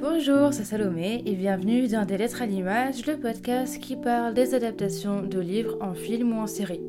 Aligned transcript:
Bonjour, 0.00 0.52
c'est 0.52 0.62
Salomé 0.62 1.24
et 1.26 1.34
bienvenue 1.34 1.88
dans 1.88 2.04
Des 2.04 2.18
Lettres 2.18 2.42
à 2.42 2.46
l'image, 2.46 3.04
le 3.06 3.18
podcast 3.18 3.80
qui 3.80 3.96
parle 3.96 4.32
des 4.32 4.54
adaptations 4.54 5.22
de 5.22 5.40
livres 5.40 5.76
en 5.80 5.92
film 5.92 6.38
ou 6.38 6.40
en 6.40 6.46
série. 6.46 6.84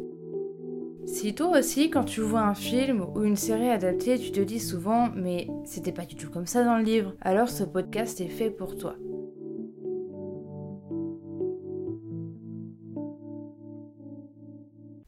Si 1.07 1.33
toi 1.33 1.57
aussi, 1.57 1.89
quand 1.89 2.03
tu 2.03 2.21
vois 2.21 2.41
un 2.41 2.53
film 2.53 3.03
ou 3.15 3.23
une 3.23 3.35
série 3.35 3.71
adaptée, 3.71 4.19
tu 4.19 4.31
te 4.31 4.39
dis 4.39 4.59
souvent 4.59 5.09
mais 5.16 5.48
c'était 5.66 5.91
pas 5.91 6.05
du 6.05 6.16
tout 6.16 6.30
comme 6.30 6.45
ça 6.45 6.63
dans 6.63 6.77
le 6.77 6.84
livre, 6.84 7.16
alors 7.21 7.49
ce 7.49 7.63
podcast 7.63 8.21
est 8.21 8.27
fait 8.27 8.52
pour 8.52 8.77
toi. 8.77 8.95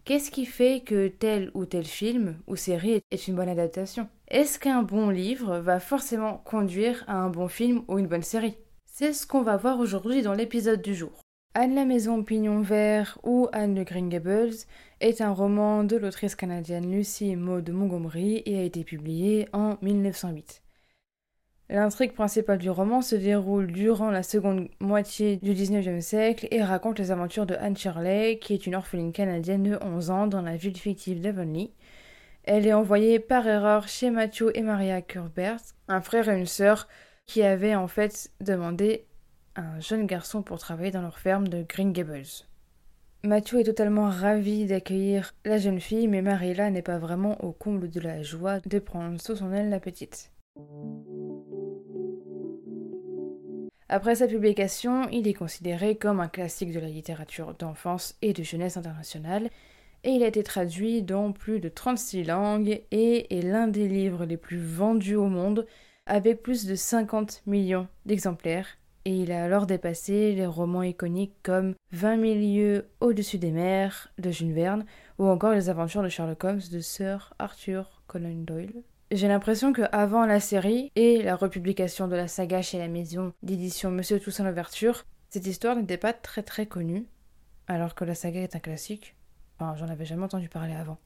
Qu'est-ce 0.06 0.32
qui 0.32 0.48
fait 0.48 0.82
que 0.84 1.08
tel 1.08 1.52
ou 1.54 1.66
tel 1.66 1.86
film 1.86 2.38
ou 2.48 2.56
série 2.56 3.02
est 3.12 3.28
une 3.28 3.36
bonne 3.36 3.50
adaptation? 3.50 4.10
Est-ce 4.32 4.60
qu'un 4.60 4.82
bon 4.82 5.10
livre 5.10 5.58
va 5.58 5.82
forcément 5.82 6.38
conduire 6.46 7.04
à 7.08 7.18
un 7.18 7.30
bon 7.30 7.50
film 7.50 7.84
ou 7.90 8.00
une 8.00 8.08
bonne 8.08 8.24
série? 8.24 8.56
C'est 8.86 9.12
ce 9.12 9.28
qu'on 9.28 9.42
va 9.42 9.58
voir 9.58 9.78
aujourd'hui 9.78 10.22
dans 10.22 10.34
l'épisode 10.34 10.82
du 10.82 10.96
jour. 10.96 11.12
Anne 11.54 11.76
la 11.76 11.84
Maison 11.84 12.24
Pignon 12.24 12.62
Vert 12.62 13.20
ou 13.24 13.50
Anne 13.52 13.76
le 13.76 13.84
Green 13.84 14.08
Gables 14.08 14.56
est 15.02 15.20
un 15.20 15.34
roman 15.34 15.84
de 15.84 15.98
l'autrice 15.98 16.36
canadienne 16.36 16.90
Lucy 16.90 17.36
Maud 17.36 17.70
Montgomery 17.70 18.42
et 18.46 18.58
a 18.58 18.64
été 18.64 18.86
publié 18.86 19.50
en 19.52 19.78
1908. 19.82 20.62
L'intrigue 21.70 22.14
principale 22.14 22.60
du 22.60 22.70
roman 22.70 23.02
se 23.02 23.18
déroule 23.18 23.70
durant 23.74 24.12
la 24.12 24.24
seconde 24.24 24.70
moitié 24.80 25.36
du 25.44 25.52
XIXe 25.52 26.06
siècle 26.06 26.48
et 26.52 26.64
raconte 26.64 27.00
les 27.00 27.12
aventures 27.12 27.46
de 27.46 27.56
Anne 27.56 27.76
Shirley, 27.76 28.40
qui 28.40 28.54
est 28.54 28.66
une 28.66 28.76
orpheline 28.76 29.12
canadienne 29.12 29.64
de 29.64 29.78
11 29.82 30.10
ans 30.10 30.28
dans 30.28 30.42
la 30.42 30.56
ville 30.56 30.78
fictive 30.78 31.20
d'Avonlea. 31.20 31.72
Elle 32.44 32.66
est 32.66 32.74
envoyée 32.74 33.20
par 33.20 33.48
erreur 33.48 33.88
chez 33.88 34.10
Matthew 34.10 34.46
et 34.56 34.62
Maria 34.62 35.02
Curbert, 35.02 35.62
un 35.88 36.02
frère 36.02 36.28
et 36.28 36.38
une 36.38 36.48
sœur 36.48 36.88
qui 37.28 37.44
avaient 37.44 37.76
en 37.76 37.88
fait 37.88 38.32
demandé 38.42 39.06
un 39.56 39.80
jeune 39.80 40.08
garçon 40.08 40.42
pour 40.42 40.58
travailler 40.58 40.92
dans 40.92 41.02
leur 41.02 41.20
ferme 41.20 41.48
de 41.48 41.64
Green 41.64 41.94
Gables. 41.94 42.46
Matthew 43.24 43.58
est 43.58 43.66
totalement 43.66 44.10
ravi 44.10 44.66
d'accueillir 44.66 45.36
la 45.46 45.60
jeune 45.60 45.80
fille, 45.80 46.08
mais 46.08 46.24
Marilla 46.24 46.72
n'est 46.72 46.82
pas 46.82 46.98
vraiment 46.98 47.44
au 47.44 47.52
comble 47.52 47.92
de 47.92 48.00
la 48.00 48.24
joie 48.24 48.60
de 48.66 48.80
prendre 48.80 49.22
sous 49.22 49.36
son 49.36 49.54
aile 49.54 49.70
la 49.70 49.80
petite. 49.80 50.32
Après 53.88 54.16
sa 54.16 54.28
publication, 54.28 55.08
il 55.10 55.28
est 55.28 55.34
considéré 55.34 55.98
comme 55.98 56.22
un 56.22 56.30
classique 56.30 56.72
de 56.72 56.80
la 56.80 56.88
littérature 56.88 57.54
d'enfance 57.54 58.16
et 58.24 58.34
de 58.34 58.42
jeunesse 58.42 58.78
internationale, 58.78 59.50
et 60.04 60.12
il 60.12 60.24
a 60.24 60.28
été 60.28 60.44
traduit 60.44 61.04
dans 61.04 61.32
plus 61.32 61.60
de 61.60 61.70
36 61.70 62.24
langues 62.24 62.82
et 62.92 63.38
est 63.38 63.42
l'un 63.42 63.68
des 63.68 63.88
livres 63.88 64.26
les 64.26 64.38
plus 64.38 64.60
vendus 64.60 65.16
au 65.16 65.28
monde, 65.28 65.66
avec 66.06 66.42
plus 66.42 66.66
de 66.66 66.76
50 66.76 67.44
millions 67.46 67.88
d'exemplaires, 68.06 68.78
et 69.06 69.16
il 69.16 69.32
a 69.32 69.44
alors 69.44 69.66
dépassé 69.66 70.34
les 70.34 70.46
romans 70.46 70.84
iconiques 70.84 71.36
comme 71.44 71.74
20 71.92 72.22
000 72.22 72.34
lieues 72.36 72.86
au-dessus 73.00 73.38
des 73.38 73.52
mers 73.52 74.12
de 74.20 74.30
Jules 74.30 74.54
Verne, 74.54 74.86
ou 75.18 75.26
encore 75.26 75.54
les 75.54 75.70
aventures 75.70 76.04
de 76.04 76.10
Sherlock 76.10 76.44
Holmes 76.44 76.62
de 76.72 76.80
Sir 76.80 77.34
Arthur 77.40 78.04
Conan 78.08 78.44
Doyle. 78.44 78.84
J'ai 79.12 79.28
l'impression 79.28 79.74
que 79.74 79.82
avant 79.92 80.26
la 80.26 80.40
série 80.40 80.92
et 80.96 81.22
la 81.22 81.36
republication 81.36 82.08
de 82.08 82.16
la 82.16 82.28
saga 82.28 82.62
chez 82.62 82.78
la 82.78 82.88
maison 82.88 83.34
d'édition 83.44 83.92
Monsieur 83.92 84.20
Toussaint 84.20 84.48
l'ouverture, 84.48 85.04
cette 85.30 85.48
histoire 85.48 85.76
n'était 85.76 85.98
pas 85.98 86.14
très 86.14 86.44
très 86.44 86.66
connue, 86.66 87.06
alors 87.68 87.96
que 87.96 88.06
la 88.06 88.16
saga 88.16 88.42
est 88.42 88.56
un 88.56 88.60
classique. 88.60 89.16
Enfin, 89.62 89.76
j'en 89.76 89.90
avais 89.90 90.06
jamais 90.06 90.24
entendu 90.24 90.50
parler 90.50 90.74
avant. 90.74 90.98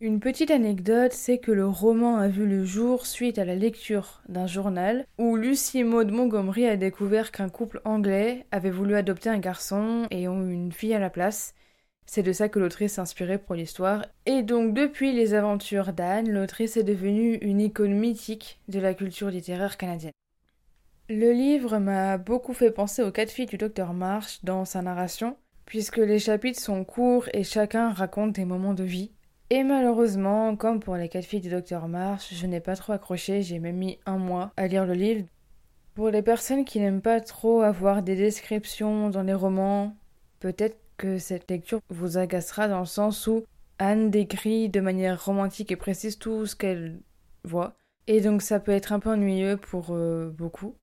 Une 0.00 0.18
petite 0.18 0.50
anecdote, 0.50 1.12
c'est 1.12 1.38
que 1.38 1.52
le 1.52 1.66
roman 1.66 2.16
a 2.16 2.26
vu 2.26 2.44
le 2.44 2.64
jour 2.64 3.06
suite 3.06 3.38
à 3.38 3.44
la 3.44 3.54
lecture 3.54 4.20
d'un 4.28 4.48
journal 4.48 5.06
où 5.16 5.36
Lucie 5.36 5.84
Maud 5.84 6.10
Montgomery 6.10 6.66
a 6.66 6.76
découvert 6.76 7.30
qu'un 7.30 7.48
couple 7.48 7.80
anglais 7.84 8.46
avait 8.50 8.70
voulu 8.70 8.96
adopter 8.96 9.30
un 9.30 9.38
garçon 9.38 10.08
et 10.10 10.26
ont 10.26 10.42
eu 10.42 10.52
une 10.52 10.72
fille 10.72 10.92
à 10.92 10.98
la 10.98 11.08
place, 11.08 11.54
c'est 12.04 12.24
de 12.24 12.32
ça 12.32 12.48
que 12.48 12.58
l'autrice 12.58 12.94
s'est 12.94 13.00
inspirée 13.00 13.38
pour 13.38 13.54
l'histoire. 13.54 14.04
Et 14.26 14.42
donc 14.42 14.74
depuis 14.74 15.12
les 15.12 15.32
aventures 15.34 15.92
d'Anne, 15.92 16.28
l'autrice 16.28 16.76
est 16.76 16.82
devenue 16.82 17.36
une 17.36 17.60
icône 17.60 17.94
mythique 17.94 18.58
de 18.66 18.80
la 18.80 18.92
culture 18.92 19.30
littéraire 19.30 19.76
canadienne. 19.76 20.12
Le 21.08 21.30
livre 21.30 21.78
m'a 21.78 22.18
beaucoup 22.18 22.54
fait 22.54 22.72
penser 22.72 23.04
aux 23.04 23.12
quatre 23.12 23.30
filles 23.30 23.46
du 23.46 23.56
docteur 23.56 23.92
Marsh 23.92 24.40
dans 24.42 24.64
sa 24.64 24.82
narration, 24.82 25.36
puisque 25.66 25.98
les 25.98 26.18
chapitres 26.18 26.60
sont 26.60 26.84
courts 26.84 27.28
et 27.34 27.44
chacun 27.44 27.92
raconte 27.92 28.32
des 28.32 28.44
moments 28.44 28.74
de 28.74 28.84
vie. 28.84 29.10
Et 29.50 29.62
malheureusement, 29.62 30.56
comme 30.56 30.80
pour 30.80 30.96
les 30.96 31.08
quatre 31.08 31.24
filles 31.24 31.40
du 31.40 31.50
docteur 31.50 31.86
Marsh, 31.86 32.34
je 32.34 32.46
n'ai 32.46 32.60
pas 32.60 32.74
trop 32.74 32.94
accroché, 32.94 33.42
j'ai 33.42 33.58
même 33.58 33.76
mis 33.76 33.98
un 34.06 34.18
mois 34.18 34.52
à 34.56 34.66
lire 34.66 34.86
le 34.86 34.94
livre. 34.94 35.26
Pour 35.94 36.10
les 36.10 36.22
personnes 36.22 36.64
qui 36.64 36.80
n'aiment 36.80 37.02
pas 37.02 37.20
trop 37.20 37.62
avoir 37.62 38.02
des 38.02 38.16
descriptions 38.16 39.08
dans 39.10 39.22
les 39.22 39.34
romans, 39.34 39.96
peut-être 40.40 40.78
que 40.96 41.18
cette 41.18 41.50
lecture 41.50 41.80
vous 41.90 42.18
agacera 42.18 42.68
dans 42.68 42.80
le 42.80 42.86
sens 42.86 43.26
où 43.26 43.44
Anne 43.78 44.10
décrit 44.10 44.68
de 44.68 44.80
manière 44.80 45.24
romantique 45.24 45.70
et 45.70 45.76
précise 45.76 46.18
tout 46.18 46.46
ce 46.46 46.56
qu'elle 46.56 47.00
voit. 47.44 47.76
Et 48.06 48.20
donc 48.20 48.42
ça 48.42 48.60
peut 48.60 48.72
être 48.72 48.92
un 48.92 49.00
peu 49.00 49.10
ennuyeux 49.10 49.56
pour 49.56 49.88
euh, 49.90 50.30
beaucoup. 50.30 50.76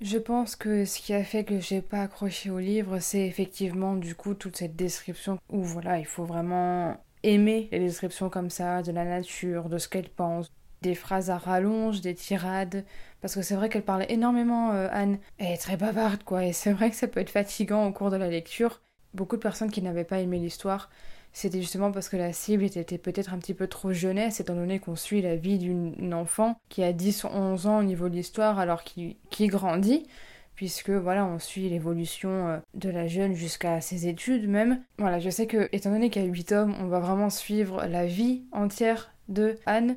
Je 0.00 0.18
pense 0.18 0.54
que 0.54 0.84
ce 0.84 1.00
qui 1.00 1.12
a 1.12 1.24
fait 1.24 1.44
que 1.44 1.58
j'ai 1.58 1.82
pas 1.82 2.02
accroché 2.02 2.50
au 2.50 2.58
livre, 2.58 3.00
c'est 3.00 3.26
effectivement 3.26 3.96
du 3.96 4.14
coup 4.14 4.34
toute 4.34 4.56
cette 4.56 4.76
description 4.76 5.38
où 5.48 5.62
voilà, 5.62 5.98
il 5.98 6.06
faut 6.06 6.24
vraiment 6.24 6.96
aimer 7.24 7.68
les 7.72 7.80
descriptions 7.80 8.30
comme 8.30 8.50
ça 8.50 8.82
de 8.82 8.92
la 8.92 9.04
nature, 9.04 9.68
de 9.68 9.78
ce 9.78 9.88
qu'elle 9.88 10.08
pense, 10.08 10.52
des 10.82 10.94
phrases 10.94 11.30
à 11.30 11.38
rallonge, 11.38 12.00
des 12.00 12.14
tirades, 12.14 12.84
parce 13.20 13.34
que 13.34 13.42
c'est 13.42 13.56
vrai 13.56 13.68
qu'elle 13.68 13.82
parle 13.82 14.06
énormément, 14.08 14.70
euh, 14.72 14.86
Anne. 14.92 15.18
Elle 15.38 15.54
est 15.54 15.58
très 15.58 15.76
bavarde, 15.76 16.22
quoi, 16.22 16.44
et 16.44 16.52
c'est 16.52 16.72
vrai 16.72 16.90
que 16.90 16.96
ça 16.96 17.08
peut 17.08 17.18
être 17.18 17.30
fatigant 17.30 17.84
au 17.84 17.92
cours 17.92 18.10
de 18.10 18.16
la 18.16 18.28
lecture 18.28 18.80
beaucoup 19.14 19.36
de 19.36 19.42
personnes 19.42 19.70
qui 19.70 19.82
n'avaient 19.82 20.04
pas 20.04 20.20
aimé 20.20 20.38
l'histoire, 20.38 20.90
c'était 21.32 21.60
justement 21.60 21.92
parce 21.92 22.08
que 22.08 22.16
la 22.16 22.32
cible 22.32 22.64
était 22.64 22.98
peut-être 22.98 23.32
un 23.32 23.38
petit 23.38 23.54
peu 23.54 23.66
trop 23.66 23.92
jeunesse, 23.92 24.40
étant 24.40 24.54
donné 24.54 24.78
qu'on 24.78 24.96
suit 24.96 25.22
la 25.22 25.36
vie 25.36 25.58
d'une 25.58 26.14
enfant 26.14 26.58
qui 26.68 26.82
a 26.82 26.92
10 26.92 27.24
ou 27.24 27.28
11 27.28 27.66
ans 27.66 27.78
au 27.78 27.82
niveau 27.82 28.08
de 28.08 28.14
l'histoire, 28.14 28.58
alors 28.58 28.82
qui, 28.82 29.16
qui 29.30 29.46
grandit, 29.46 30.06
puisque 30.54 30.90
voilà, 30.90 31.24
on 31.24 31.38
suit 31.38 31.68
l'évolution 31.68 32.48
euh, 32.48 32.58
de 32.74 32.90
la 32.90 33.06
jeune 33.06 33.34
jusqu'à 33.34 33.80
ses 33.80 34.08
études 34.08 34.48
même. 34.48 34.82
Voilà, 34.98 35.20
je 35.20 35.30
sais 35.30 35.46
que, 35.46 35.68
étant 35.72 35.90
donné 35.90 36.10
qu'il 36.10 36.22
y 36.22 36.24
a 36.24 36.28
8 36.28 36.44
tomes, 36.44 36.74
on 36.80 36.86
va 36.86 36.98
vraiment 36.98 37.30
suivre 37.30 37.84
la 37.86 38.06
vie 38.06 38.42
entière 38.52 39.12
de 39.28 39.56
Anne. 39.66 39.96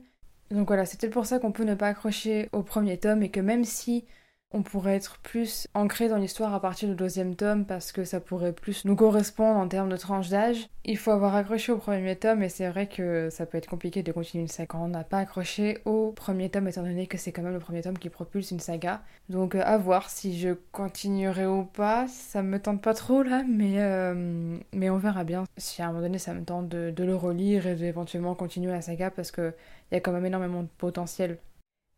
Donc 0.52 0.68
voilà, 0.68 0.86
c'est 0.86 1.10
pour 1.10 1.26
ça 1.26 1.40
qu'on 1.40 1.52
peut 1.52 1.64
ne 1.64 1.76
pas 1.76 1.88
accrocher 1.88 2.50
au 2.52 2.62
premier 2.62 2.98
tome 2.98 3.24
et 3.24 3.30
que 3.30 3.40
même 3.40 3.64
si 3.64 4.06
on 4.54 4.64
pourrait 4.64 4.96
être 4.96 5.18
plus 5.20 5.68
ancré 5.74 6.10
dans 6.10 6.18
l'histoire 6.18 6.54
à 6.54 6.60
partir 6.60 6.90
du 6.90 6.96
deuxième 6.96 7.36
tome 7.36 7.66
parce 7.66 7.92
que 7.92 8.04
ça 8.04 8.20
pourrait 8.20 8.54
plus 8.54 8.86
nous 8.86 8.96
correspondre 8.96 9.58
en 9.60 9.68
termes 9.68 9.90
de 9.90 9.98
tranche 9.98 10.30
d'âge. 10.30 10.68
Il 10.84 10.98
faut 10.98 11.12
avoir 11.12 11.36
accroché 11.36 11.72
au 11.72 11.78
premier 11.78 12.16
tome 12.16 12.44
et 12.44 12.50
c'est 12.50 12.68
vrai 12.70 12.88
que 12.88 13.30
ça 13.30 13.46
peut 13.46 13.58
être 13.58 13.68
compliqué 13.68 14.04
de 14.04 14.12
continuer 14.12 14.44
une 14.44 14.48
saga 14.48 14.68
quand 14.68 14.84
on 14.84 14.90
n'a 14.90 15.04
pas 15.04 15.20
accroché 15.20 15.80
au 15.86 16.12
premier 16.12 16.50
tome 16.50 16.68
étant 16.68 16.84
donné 16.84 17.08
que 17.08 17.18
c'est 17.18 17.32
quand 17.32 17.42
même 17.42 17.54
le 17.54 17.60
premier 17.60 17.82
tome 17.82 17.98
qui 17.98 18.10
propulse 18.10 18.52
une 18.52 18.60
saga. 18.60 19.02
Donc 19.30 19.56
euh, 19.56 19.62
à 19.64 19.78
voir 19.78 20.10
si 20.10 20.38
je 20.38 20.50
continuerai 20.72 21.46
ou 21.46 21.64
pas, 21.64 22.08
ça 22.08 22.42
me 22.42 22.60
tente 22.60 22.82
pas 22.82 22.94
trop 22.94 23.24
là, 23.24 23.44
mais, 23.48 23.76
euh, 23.78 24.58
mais 24.74 24.90
on 24.90 24.98
verra 24.98 25.24
bien 25.24 25.46
si 25.58 25.82
à 25.82 25.86
un 25.86 25.88
moment 25.90 26.02
donné 26.02 26.18
ça 26.18 26.34
me 26.34 26.44
tente 26.44 26.68
de, 26.70 26.92
de 26.92 27.04
le 27.04 27.16
relire 27.16 27.68
et 27.68 27.76
d'éventuellement 27.76 28.36
continuer 28.36 28.72
la 28.72 28.82
saga 28.82 29.12
parce 29.12 29.32
qu'il 29.32 29.54
y 29.92 29.96
a 29.96 30.00
quand 30.00 30.12
même 30.12 30.26
énormément 30.26 30.64
de 30.64 30.70
potentiel 30.78 31.38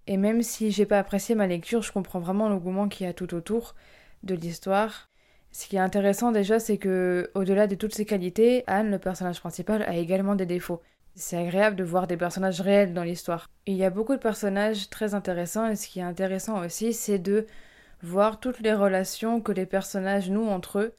et 0.07 0.17
même 0.17 0.41
si 0.41 0.71
j'ai 0.71 0.85
pas 0.85 0.99
apprécié 0.99 1.35
ma 1.35 1.47
lecture, 1.47 1.81
je 1.81 1.91
comprends 1.91 2.19
vraiment 2.19 2.49
l'engouement 2.49 2.89
qu'il 2.89 3.05
y 3.05 3.09
a 3.09 3.13
tout 3.13 3.33
autour 3.33 3.75
de 4.23 4.35
l'histoire. 4.35 5.09
Ce 5.51 5.67
qui 5.67 5.75
est 5.75 5.79
intéressant 5.79 6.31
déjà, 6.31 6.59
c'est 6.59 6.77
que, 6.77 7.31
au-delà 7.35 7.67
de 7.67 7.75
toutes 7.75 7.93
ses 7.93 8.05
qualités, 8.05 8.63
Anne, 8.67 8.91
le 8.91 8.99
personnage 8.99 9.39
principal, 9.39 9.83
a 9.83 9.95
également 9.95 10.35
des 10.35 10.45
défauts. 10.45 10.81
C'est 11.15 11.37
agréable 11.37 11.75
de 11.75 11.83
voir 11.83 12.07
des 12.07 12.17
personnages 12.17 12.59
réels 12.59 12.93
dans 12.93 13.03
l'histoire. 13.03 13.47
Il 13.67 13.75
y 13.75 13.83
a 13.83 13.91
beaucoup 13.91 14.13
de 14.13 14.19
personnages 14.19 14.89
très 14.89 15.13
intéressants, 15.13 15.67
et 15.67 15.75
ce 15.75 15.87
qui 15.87 15.99
est 15.99 16.03
intéressant 16.03 16.65
aussi, 16.65 16.91
c'est 16.91 17.19
de 17.19 17.45
voir 18.01 18.39
toutes 18.39 18.61
les 18.61 18.73
relations 18.73 19.39
que 19.39 19.51
les 19.51 19.67
personnages 19.67 20.29
nouent 20.29 20.49
entre 20.49 20.79
eux. 20.79 20.93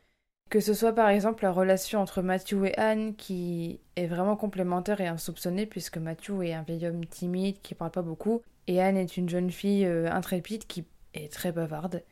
Que 0.50 0.60
ce 0.60 0.72
soit 0.72 0.92
par 0.92 1.08
exemple 1.08 1.42
la 1.42 1.50
relation 1.50 2.00
entre 2.00 2.22
Matthew 2.22 2.66
et 2.66 2.78
Anne, 2.78 3.16
qui 3.16 3.80
est 3.96 4.06
vraiment 4.06 4.36
complémentaire 4.36 5.00
et 5.00 5.08
insoupçonnée, 5.08 5.66
puisque 5.66 5.98
Matthew 5.98 6.42
est 6.42 6.54
un 6.54 6.62
vieil 6.62 6.86
homme 6.86 7.06
timide 7.06 7.60
qui 7.60 7.74
parle 7.74 7.90
pas 7.90 8.02
beaucoup, 8.02 8.42
et 8.66 8.80
Anne 8.80 8.96
est 8.96 9.16
une 9.16 9.28
jeune 9.28 9.50
fille 9.50 9.86
euh, 9.86 10.10
intrépide 10.10 10.66
qui 10.66 10.84
est 11.14 11.32
très 11.32 11.52
bavarde. 11.52 12.02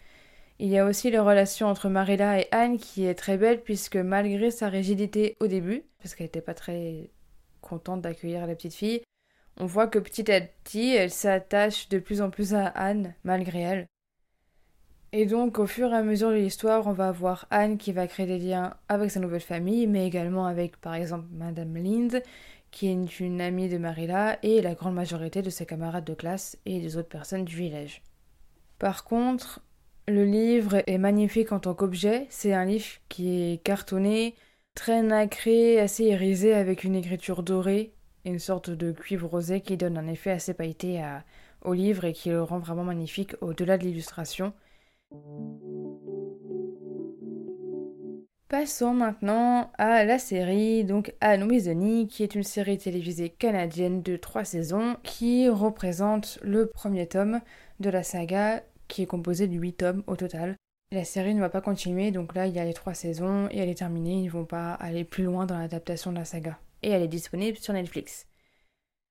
Il 0.59 0.69
y 0.69 0.79
a 0.79 0.87
aussi 0.87 1.11
la 1.11 1.23
relation 1.23 1.67
entre 1.67 1.89
Marilla 1.89 2.41
et 2.41 2.49
Anne 2.53 2.79
qui 2.79 3.05
est 3.05 3.15
très 3.15 3.37
belle 3.37 3.63
puisque 3.63 3.97
malgré 3.97 4.51
sa 4.51 4.69
rigidité 4.69 5.37
au 5.41 5.47
début, 5.47 5.83
parce 5.99 6.15
qu'elle 6.15 6.27
n'était 6.27 6.41
pas 6.41 6.55
très 6.55 7.11
contente 7.61 8.03
d'accueillir 8.03 8.47
la 8.47 8.55
petite 8.55 8.75
fille, 8.75 9.03
on 9.59 9.67
voit 9.67 9.87
que 9.87 9.99
petit 9.99 10.31
à 10.31 10.41
petit 10.41 10.95
elle 10.95 11.11
s'attache 11.11 11.89
de 11.89 11.99
plus 11.99 12.23
en 12.23 12.31
plus 12.31 12.55
à 12.55 12.67
Anne 12.67 13.15
malgré 13.25 13.61
elle. 13.61 13.87
Et 15.15 15.27
donc 15.27 15.59
au 15.59 15.67
fur 15.67 15.93
et 15.93 15.97
à 15.97 16.03
mesure 16.03 16.31
de 16.31 16.37
l'histoire, 16.37 16.87
on 16.87 16.93
va 16.93 17.13
voir 17.13 17.47
Anne 17.51 17.77
qui 17.77 17.93
va 17.93 18.07
créer 18.07 18.27
des 18.27 18.39
liens 18.39 18.75
avec 18.89 19.11
sa 19.11 19.21
nouvelle 19.21 19.41
famille, 19.41 19.87
mais 19.87 20.07
également 20.07 20.47
avec 20.47 20.77
par 20.79 20.95
exemple 20.95 21.27
Madame 21.33 21.77
Lind, 21.77 22.23
qui 22.73 22.89
est 22.89 23.21
une 23.21 23.41
amie 23.41 23.69
de 23.69 23.79
Marilla 23.79 24.39
et 24.43 24.61
la 24.61 24.75
grande 24.75 24.95
majorité 24.95 25.43
de 25.43 25.51
ses 25.51 25.67
camarades 25.67 26.05
de 26.05 26.15
classe 26.15 26.59
et 26.67 26.81
des 26.81 26.97
autres 26.97 27.09
personnes 27.09 27.45
du 27.45 27.55
village. 27.55 28.03
Par 28.81 29.05
contre, 29.05 29.61
le 30.09 30.25
livre 30.25 30.83
est 30.89 30.99
magnifique 30.99 31.53
en 31.53 31.61
tant 31.61 31.75
qu'objet. 31.75 32.27
C'est 32.31 32.53
un 32.53 32.65
livre 32.65 32.87
qui 33.09 33.53
est 33.53 33.63
cartonné, 33.63 34.35
très 34.75 35.03
nacré, 35.03 35.79
assez 35.79 36.07
irisé 36.07 36.55
avec 36.55 36.83
une 36.83 36.97
écriture 36.97 37.45
dorée 37.45 37.93
une 38.25 38.39
sorte 38.39 38.71
de 38.71 38.93
cuivre 38.93 39.29
rosé 39.29 39.61
qui 39.61 39.77
donne 39.77 39.99
un 39.99 40.07
effet 40.07 40.31
assez 40.31 40.55
pailleté 40.55 41.03
au 41.63 41.73
livre 41.73 42.05
et 42.05 42.13
qui 42.13 42.31
le 42.31 42.43
rend 42.43 42.59
vraiment 42.59 42.85
magnifique 42.85 43.35
au-delà 43.41 43.79
de 43.79 43.85
l'illustration. 43.85 44.53
Passons 48.53 48.93
maintenant 48.93 49.73
à 49.79 50.05
la 50.05 50.19
série, 50.19 50.85
donc 50.85 51.15
Weasley, 51.23 52.07
qui 52.07 52.23
est 52.23 52.35
une 52.35 52.43
série 52.43 52.77
télévisée 52.77 53.31
canadienne 53.31 54.03
de 54.03 54.19
trois 54.19 54.45
saisons 54.45 54.99
qui 55.03 55.49
représente 55.49 56.39
le 56.43 56.67
premier 56.67 57.07
tome 57.07 57.41
de 57.81 57.89
la 57.89 58.03
saga 58.03 58.63
qui 58.89 59.01
est 59.01 59.07
composé 59.07 59.49
de 59.49 59.55
huit 59.55 59.73
tomes 59.73 60.03
au 60.07 60.17
total. 60.17 60.57
La 60.91 61.05
série 61.05 61.35
ne 61.35 61.41
va 61.41 61.49
pas 61.49 61.63
continuer, 61.63 62.11
donc 62.11 62.35
là 62.35 62.47
il 62.47 62.53
y 62.53 62.59
a 62.59 62.65
les 62.67 62.75
trois 62.75 62.93
saisons 62.93 63.49
et 63.51 63.57
elle 63.57 63.71
est 63.71 63.79
terminée, 63.79 64.21
ils 64.21 64.27
ne 64.27 64.31
vont 64.31 64.45
pas 64.45 64.75
aller 64.75 65.05
plus 65.05 65.25
loin 65.25 65.47
dans 65.47 65.57
l'adaptation 65.57 66.13
de 66.13 66.19
la 66.19 66.27
saga. 66.27 66.59
Et 66.83 66.91
elle 66.91 67.01
est 67.01 67.09
disponible 67.09 67.57
sur 67.57 67.73
Netflix. 67.73 68.27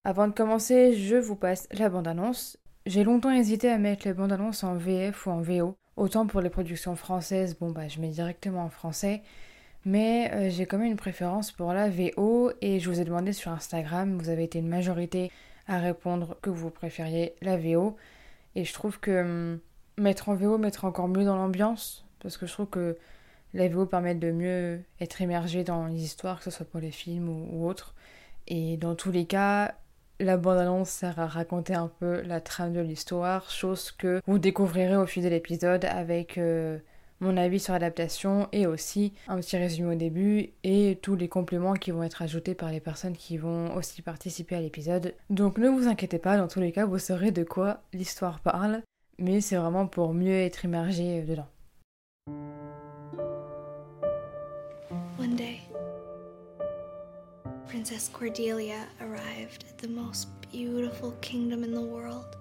Avant 0.04 0.28
de 0.28 0.34
commencer, 0.34 0.94
je 0.94 1.16
vous 1.16 1.36
passe 1.36 1.68
la 1.72 1.90
bande-annonce. 1.90 2.60
J'ai 2.86 3.04
longtemps 3.04 3.32
hésité 3.32 3.72
à 3.72 3.80
mettre 3.80 4.08
la 4.08 4.14
bande-annonce 4.14 4.64
en 4.64 4.76
VF 4.76 5.26
ou 5.26 5.32
en 5.32 5.42
VO. 5.42 5.78
Autant 6.02 6.26
pour 6.26 6.42
les 6.42 6.50
productions 6.50 6.96
françaises, 6.96 7.56
bon 7.60 7.70
bah 7.70 7.88
je 7.88 8.00
mets 8.00 8.10
directement 8.10 8.64
en 8.64 8.70
français, 8.72 9.22
mais 9.86 10.32
euh, 10.34 10.50
j'ai 10.50 10.66
quand 10.66 10.80
même 10.80 10.88
une 10.88 10.96
préférence 10.98 11.52
pour 11.52 11.74
la 11.74 11.92
VO 11.92 12.52
et 12.60 12.80
je 12.80 12.90
vous 12.90 13.00
ai 13.00 13.04
demandé 13.04 13.34
sur 13.34 13.52
Instagram, 13.52 14.18
vous 14.18 14.30
avez 14.30 14.46
été 14.46 14.58
une 14.58 14.68
majorité 14.68 15.32
à 15.68 15.78
répondre 15.78 16.40
que 16.42 16.50
vous 16.50 16.72
préfériez 16.72 17.36
la 17.44 17.56
VO 17.56 17.98
et 18.56 18.66
je 18.66 18.74
trouve 18.74 19.00
que 19.00 19.22
hum, 19.22 19.60
mettre 20.00 20.30
en 20.30 20.34
VO 20.34 20.58
mettre 20.58 20.86
encore 20.86 21.08
mieux 21.08 21.24
dans 21.24 21.36
l'ambiance 21.36 22.04
parce 22.20 22.36
que 22.36 22.48
je 22.48 22.54
trouve 22.54 22.70
que 22.70 22.98
la 23.54 23.68
VO 23.68 23.86
permet 23.86 24.16
de 24.16 24.32
mieux 24.32 24.82
être 25.00 25.22
immergé 25.22 25.64
dans 25.64 25.86
les 25.86 26.04
histoires, 26.04 26.40
que 26.40 26.46
ce 26.46 26.50
soit 26.50 26.66
pour 26.66 26.80
les 26.80 26.90
films 26.90 27.30
ou, 27.30 27.48
ou 27.52 27.68
autres. 27.68 27.94
Et 28.48 28.76
dans 28.78 28.96
tous 28.96 29.12
les 29.12 29.26
cas, 29.26 29.76
la 30.22 30.38
bande-annonce 30.38 30.90
sert 30.90 31.20
à 31.20 31.28
raconter 31.28 31.74
un 31.74 31.88
peu 32.00 32.22
la 32.22 32.40
trame 32.42 32.74
de 32.74 32.80
l'histoire, 32.80 33.50
chose 33.50 33.92
que 33.92 34.22
vous 34.28 34.40
découvrirez 34.40 34.96
au 34.96 35.06
fil 35.06 35.24
de 35.24 35.30
l'épisode 35.30 35.86
avec 35.86 36.38
euh, 36.38 36.78
mon 37.20 37.38
avis 37.38 37.60
sur 37.60 37.74
l'adaptation 37.74 38.48
et 38.52 38.68
aussi 38.68 39.14
un 39.28 39.38
petit 39.38 39.58
résumé 39.58 39.96
au 39.96 39.98
début 39.98 40.50
et 40.64 41.00
tous 41.02 41.16
les 41.16 41.28
compléments 41.28 41.74
qui 41.74 41.92
vont 41.92 42.04
être 42.04 42.22
ajoutés 42.22 42.56
par 42.56 42.72
les 42.72 42.80
personnes 42.80 43.18
qui 43.18 43.38
vont 43.38 43.76
aussi 43.76 44.02
participer 44.02 44.56
à 44.56 44.62
l'épisode. 44.62 45.14
Donc 45.30 45.58
ne 45.58 45.70
vous 45.70 45.88
inquiétez 45.88 46.20
pas, 46.20 46.38
dans 46.38 46.48
tous 46.48 46.60
les 46.60 46.72
cas, 46.72 46.86
vous 46.86 47.00
saurez 47.00 47.32
de 47.32 47.44
quoi 47.44 47.82
l'histoire 47.94 48.40
parle, 48.40 48.82
mais 49.18 49.42
c'est 49.42 49.56
vraiment 49.56 49.88
pour 49.88 50.14
mieux 50.14 50.40
être 50.40 50.66
immergé 50.66 51.24
dedans. 51.24 51.48
Princess 57.72 58.10
Cordelia 58.12 58.86
arrived 59.00 59.64
at 59.70 59.78
the 59.78 59.88
most 59.88 60.28
beautiful 60.52 61.12
kingdom 61.22 61.64
in 61.64 61.74
the 61.74 61.80
world. 61.80 62.36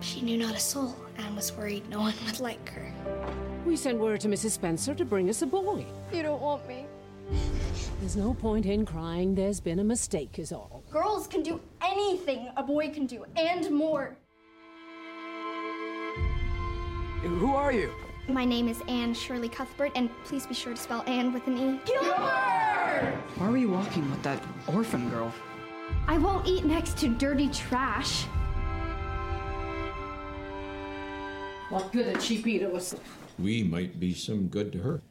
She 0.00 0.20
knew 0.20 0.36
not 0.36 0.54
a 0.54 0.60
soul 0.60 0.94
and 1.16 1.34
was 1.34 1.50
worried 1.56 1.88
no 1.88 2.00
one 2.00 2.12
would 2.26 2.38
like 2.38 2.68
her. 2.72 2.92
We 3.64 3.74
sent 3.74 3.98
word 3.98 4.20
to 4.20 4.28
Mrs. 4.28 4.50
Spencer 4.50 4.94
to 4.96 5.04
bring 5.06 5.30
us 5.30 5.40
a 5.40 5.46
boy. 5.46 5.86
You 6.12 6.22
don't 6.22 6.42
want 6.42 6.68
me. 6.68 6.84
There's 8.00 8.16
no 8.16 8.34
point 8.34 8.66
in 8.66 8.84
crying. 8.84 9.34
There's 9.34 9.58
been 9.58 9.78
a 9.78 9.84
mistake, 9.84 10.38
is 10.38 10.52
all. 10.52 10.84
Girls 10.90 11.26
can 11.26 11.42
do 11.42 11.58
anything 11.80 12.50
a 12.54 12.62
boy 12.62 12.90
can 12.90 13.06
do, 13.06 13.24
and 13.34 13.70
more. 13.70 14.14
Who 17.22 17.54
are 17.54 17.72
you? 17.72 17.90
My 18.28 18.44
name 18.44 18.68
is 18.68 18.80
Anne 18.86 19.14
Shirley 19.14 19.48
Cuthbert, 19.48 19.92
and 19.94 20.10
please 20.24 20.46
be 20.46 20.54
sure 20.54 20.74
to 20.74 20.80
spell 20.80 21.02
Anne 21.06 21.32
with 21.32 21.46
an 21.46 21.58
E. 21.58 21.80
Gilbert! 21.84 23.14
Why 23.36 23.48
were 23.48 23.56
you 23.56 23.70
walking 23.70 24.08
with 24.10 24.22
that 24.22 24.42
orphan 24.68 25.08
girl? 25.10 25.32
I 26.06 26.18
won't 26.18 26.46
eat 26.46 26.64
next 26.64 26.96
to 26.98 27.08
dirty 27.08 27.48
trash. 27.48 28.24
What 31.70 31.92
good 31.92 32.06
a 32.08 32.20
cheap 32.20 32.46
eater 32.46 32.68
was. 32.68 32.94
We 33.38 33.62
might 33.62 33.98
be 33.98 34.14
some 34.14 34.48
good 34.48 34.72
to 34.72 34.78
her. 34.78 35.02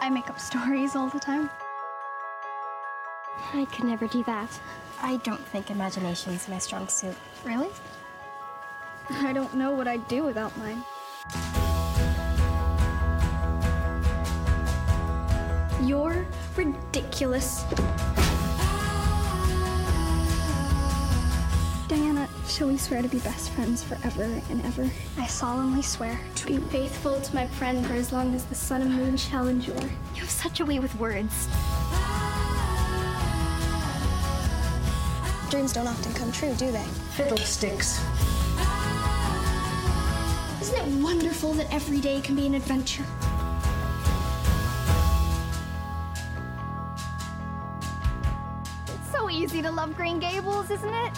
I 0.00 0.08
make 0.08 0.28
up 0.28 0.38
stories 0.38 0.96
all 0.96 1.08
the 1.08 1.20
time. 1.20 1.50
I 3.54 3.66
could 3.66 3.84
never 3.84 4.06
do 4.06 4.22
that. 4.24 4.60
I 5.00 5.16
don't 5.18 5.44
think 5.48 5.70
imagination's 5.70 6.48
my 6.48 6.58
strong 6.58 6.88
suit. 6.88 7.16
Really? 7.44 7.68
I 9.10 9.32
don't 9.32 9.54
know 9.54 9.72
what 9.72 9.88
I'd 9.88 10.06
do 10.08 10.22
without 10.22 10.56
mine. 10.58 10.82
You're 15.84 16.24
ridiculous. 16.56 17.64
Diana, 21.88 22.28
shall 22.46 22.68
we 22.68 22.76
swear 22.76 23.02
to 23.02 23.08
be 23.08 23.18
best 23.18 23.50
friends 23.50 23.82
forever 23.82 24.22
and 24.22 24.64
ever? 24.64 24.88
I 25.18 25.26
solemnly 25.26 25.82
swear 25.82 26.20
to 26.36 26.46
be 26.46 26.58
faithful 26.58 27.20
to 27.20 27.34
my 27.34 27.48
friend 27.48 27.84
for 27.84 27.94
as 27.94 28.12
long 28.12 28.32
as 28.32 28.44
the 28.44 28.54
sun 28.54 28.82
and 28.82 28.94
moon 28.94 29.16
shall 29.16 29.48
endure. 29.48 29.74
You 30.14 30.20
have 30.20 30.30
such 30.30 30.60
a 30.60 30.64
way 30.64 30.78
with 30.78 30.94
words. 31.00 31.48
Dreams 35.50 35.72
don't 35.72 35.88
often 35.88 36.14
come 36.14 36.30
true, 36.30 36.54
do 36.54 36.70
they? 36.70 36.84
Fiddlesticks. 37.16 38.00
Isn't 40.60 40.78
it 40.78 41.02
wonderful 41.02 41.54
that 41.54 41.66
every 41.72 42.00
day 42.00 42.20
can 42.20 42.36
be 42.36 42.46
an 42.46 42.54
adventure? 42.54 43.04
Easy 49.42 49.60
to 49.60 49.70
love 49.70 49.94
Green 49.96 50.18
Gables, 50.20 50.70
isn't 50.70 50.88
it? 50.88 51.12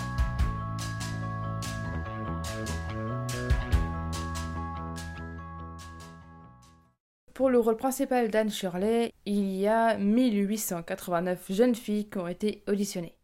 Pour 7.35 7.50
le 7.50 7.59
rôle 7.59 7.76
principal 7.76 8.31
d'Anne 8.31 8.50
Shirley, 8.50 9.12
il 9.26 9.56
y 9.56 9.67
a 9.67 9.99
1889 9.99 11.47
jeunes 11.50 11.75
filles 11.75 12.09
qui 12.09 12.19
ont 12.19 12.29
été 12.29 12.62
auditionnées. 12.69 13.17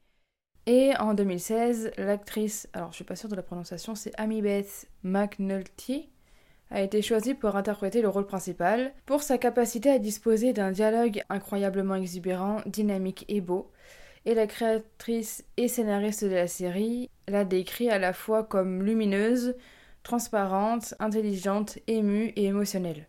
Et 0.66 0.92
en 0.98 1.14
2016, 1.14 1.92
l'actrice, 1.96 2.68
alors 2.72 2.90
je 2.90 2.96
suis 2.96 3.04
pas 3.04 3.16
sûre 3.16 3.28
de 3.28 3.36
la 3.36 3.42
prononciation, 3.42 3.94
c'est 3.94 4.12
Amy 4.18 4.42
Beth 4.42 4.88
McNulty, 5.04 6.10
a 6.70 6.82
été 6.82 7.02
choisie 7.02 7.34
pour 7.34 7.56
interpréter 7.56 8.02
le 8.02 8.08
rôle 8.08 8.26
principal, 8.26 8.92
pour 9.06 9.22
sa 9.22 9.38
capacité 9.38 9.90
à 9.90 9.98
disposer 9.98 10.52
d'un 10.52 10.70
dialogue 10.70 11.22
incroyablement 11.28 11.94
exubérant, 11.94 12.60
dynamique 12.66 13.24
et 13.28 13.40
beau. 13.40 13.70
Et 14.26 14.34
la 14.34 14.46
créatrice 14.46 15.44
et 15.56 15.68
scénariste 15.68 16.24
de 16.24 16.34
la 16.34 16.46
série 16.46 17.08
l'a 17.26 17.44
décrit 17.44 17.88
à 17.88 17.98
la 17.98 18.12
fois 18.12 18.44
comme 18.44 18.82
lumineuse, 18.82 19.54
transparente, 20.02 20.94
intelligente, 20.98 21.78
émue 21.86 22.32
et 22.36 22.44
émotionnelle. 22.44 23.06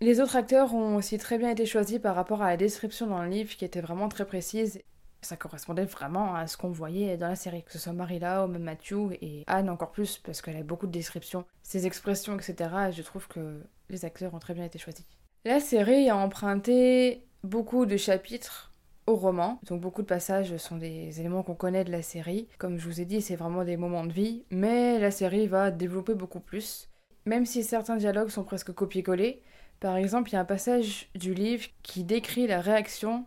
Les 0.00 0.20
autres 0.20 0.36
acteurs 0.36 0.74
ont 0.74 0.96
aussi 0.96 1.18
très 1.18 1.38
bien 1.38 1.50
été 1.50 1.64
choisis 1.64 1.98
par 1.98 2.14
rapport 2.14 2.42
à 2.42 2.50
la 2.50 2.56
description 2.56 3.06
dans 3.06 3.22
le 3.22 3.28
livre 3.28 3.56
qui 3.56 3.64
était 3.64 3.80
vraiment 3.80 4.08
très 4.08 4.24
précise. 4.24 4.80
Ça 5.22 5.36
correspondait 5.36 5.84
vraiment 5.84 6.34
à 6.34 6.46
ce 6.46 6.56
qu'on 6.56 6.70
voyait 6.70 7.16
dans 7.16 7.28
la 7.28 7.36
série, 7.36 7.64
que 7.64 7.72
ce 7.72 7.78
soit 7.78 7.92
Marilla 7.92 8.44
ou 8.44 8.48
même 8.48 8.62
Matthew 8.62 9.12
et 9.20 9.44
Anne 9.48 9.68
encore 9.68 9.90
plus 9.90 10.18
parce 10.18 10.42
qu'elle 10.42 10.56
a 10.56 10.62
beaucoup 10.62 10.86
de 10.86 10.92
descriptions, 10.92 11.44
ses 11.62 11.86
expressions, 11.86 12.36
etc. 12.36 12.70
Et 12.88 12.92
je 12.92 13.02
trouve 13.02 13.26
que 13.26 13.60
les 13.90 14.04
acteurs 14.04 14.34
ont 14.34 14.38
très 14.38 14.54
bien 14.54 14.64
été 14.64 14.78
choisis. 14.78 15.04
La 15.44 15.60
série 15.60 16.08
a 16.08 16.16
emprunté 16.16 17.26
beaucoup 17.42 17.86
de 17.86 17.96
chapitres 17.96 18.67
au 19.08 19.16
roman, 19.16 19.58
donc 19.66 19.80
beaucoup 19.80 20.02
de 20.02 20.06
passages 20.06 20.56
sont 20.58 20.76
des 20.76 21.18
éléments 21.18 21.42
qu'on 21.42 21.54
connaît 21.54 21.84
de 21.84 21.90
la 21.90 22.02
série. 22.02 22.46
Comme 22.58 22.78
je 22.78 22.84
vous 22.84 23.00
ai 23.00 23.06
dit, 23.06 23.22
c'est 23.22 23.36
vraiment 23.36 23.64
des 23.64 23.78
moments 23.78 24.04
de 24.04 24.12
vie, 24.12 24.44
mais 24.50 24.98
la 24.98 25.10
série 25.10 25.46
va 25.46 25.70
développer 25.70 26.14
beaucoup 26.14 26.40
plus. 26.40 26.88
Même 27.24 27.46
si 27.46 27.64
certains 27.64 27.96
dialogues 27.96 28.28
sont 28.28 28.44
presque 28.44 28.72
copiés-collés, 28.72 29.42
par 29.80 29.96
exemple, 29.96 30.30
il 30.30 30.34
y 30.34 30.36
a 30.36 30.40
un 30.40 30.44
passage 30.44 31.08
du 31.14 31.32
livre 31.32 31.66
qui 31.82 32.04
décrit 32.04 32.46
la 32.46 32.60
réaction 32.60 33.24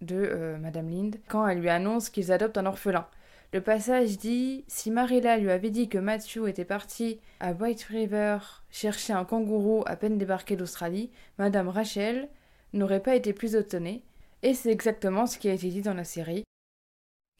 de 0.00 0.16
euh, 0.16 0.56
Madame 0.56 0.88
Lind 0.88 1.16
quand 1.28 1.46
elle 1.46 1.60
lui 1.60 1.68
annonce 1.68 2.08
qu'ils 2.08 2.32
adoptent 2.32 2.58
un 2.58 2.66
orphelin. 2.66 3.06
Le 3.52 3.60
passage 3.60 4.18
dit 4.18 4.64
Si 4.68 4.90
Marilla 4.90 5.36
lui 5.36 5.50
avait 5.50 5.70
dit 5.70 5.88
que 5.88 5.98
Matthew 5.98 6.46
était 6.46 6.64
parti 6.64 7.18
à 7.40 7.52
White 7.52 7.84
River 7.84 8.38
chercher 8.70 9.12
un 9.12 9.24
kangourou 9.24 9.82
à 9.86 9.96
peine 9.96 10.16
débarqué 10.16 10.56
d'Australie, 10.56 11.10
Madame 11.38 11.68
Rachel 11.68 12.28
n'aurait 12.72 13.02
pas 13.02 13.16
été 13.16 13.32
plus 13.32 13.54
étonnée, 13.54 14.04
et 14.42 14.54
c'est 14.54 14.70
exactement 14.70 15.26
ce 15.26 15.38
qui 15.38 15.48
a 15.48 15.52
été 15.52 15.68
dit 15.68 15.82
dans 15.82 15.94
la 15.94 16.04
série. 16.04 16.44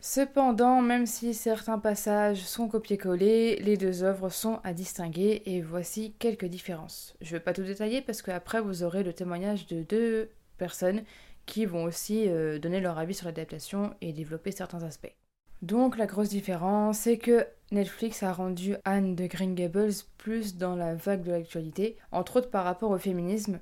Cependant, 0.01 0.81
même 0.81 1.07
si 1.07 1.35
certains 1.35 1.81
passages 1.81 2.45
sont 2.45 2.69
copiés-collés, 2.69 3.57
les 3.57 3.77
deux 3.77 4.05
œuvres 4.05 4.29
sont 4.29 4.61
à 4.63 4.73
distinguer 4.73 5.43
et 5.47 5.61
voici 5.61 6.15
quelques 6.21 6.45
différences. 6.45 7.17
Je 7.21 7.27
ne 7.27 7.39
vais 7.39 7.45
pas 7.45 7.53
tout 7.53 7.65
détailler 7.65 8.01
parce 8.01 8.23
qu'après 8.23 8.61
vous 8.61 8.85
aurez 8.85 9.03
le 9.03 9.13
témoignage 9.13 9.67
de 9.67 9.83
deux 9.83 10.31
personnes 10.57 11.03
qui 11.47 11.67
vont 11.67 11.83
aussi 11.83 12.29
euh, 12.29 12.61
donner 12.61 12.81
leur 12.81 12.97
avis 12.99 13.15
sur 13.15 13.27
l'adaptation 13.27 13.95
et 14.01 14.13
développer 14.13 14.53
certains 14.53 14.85
aspects. 14.85 15.15
Donc 15.63 15.97
la 15.97 16.07
grosse 16.07 16.29
différence, 16.29 16.99
c'est 16.99 17.19
que 17.19 17.45
Netflix 17.73 18.23
a 18.23 18.33
rendu 18.33 18.77
Anne 18.85 19.17
de 19.17 19.27
Green 19.27 19.57
Gables 19.57 19.93
plus 20.17 20.57
dans 20.57 20.77
la 20.77 20.95
vague 20.95 21.25
de 21.25 21.33
l'actualité, 21.33 21.97
entre 22.13 22.37
autres 22.37 22.51
par 22.51 22.65
rapport 22.65 22.93
au 22.93 22.99
féminisme, 22.99 23.59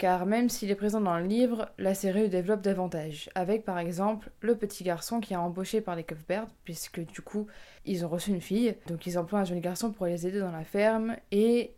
car 0.00 0.24
même 0.24 0.48
s'il 0.48 0.70
est 0.70 0.76
présent 0.76 1.02
dans 1.02 1.18
le 1.18 1.26
livre, 1.26 1.68
la 1.76 1.94
série 1.94 2.22
le 2.22 2.28
développe 2.30 2.62
davantage, 2.62 3.28
avec 3.34 3.66
par 3.66 3.78
exemple 3.78 4.30
le 4.40 4.56
petit 4.56 4.82
garçon 4.82 5.20
qui 5.20 5.34
est 5.34 5.36
embauché 5.36 5.82
par 5.82 5.94
les 5.94 6.04
Cuthbert, 6.04 6.46
puisque 6.64 7.00
du 7.00 7.20
coup 7.20 7.48
ils 7.84 8.06
ont 8.06 8.08
reçu 8.08 8.30
une 8.30 8.40
fille, 8.40 8.74
donc 8.86 9.06
ils 9.06 9.18
emploient 9.18 9.40
un 9.40 9.44
jeune 9.44 9.60
garçon 9.60 9.92
pour 9.92 10.06
les 10.06 10.26
aider 10.26 10.40
dans 10.40 10.52
la 10.52 10.64
ferme, 10.64 11.16
et 11.32 11.74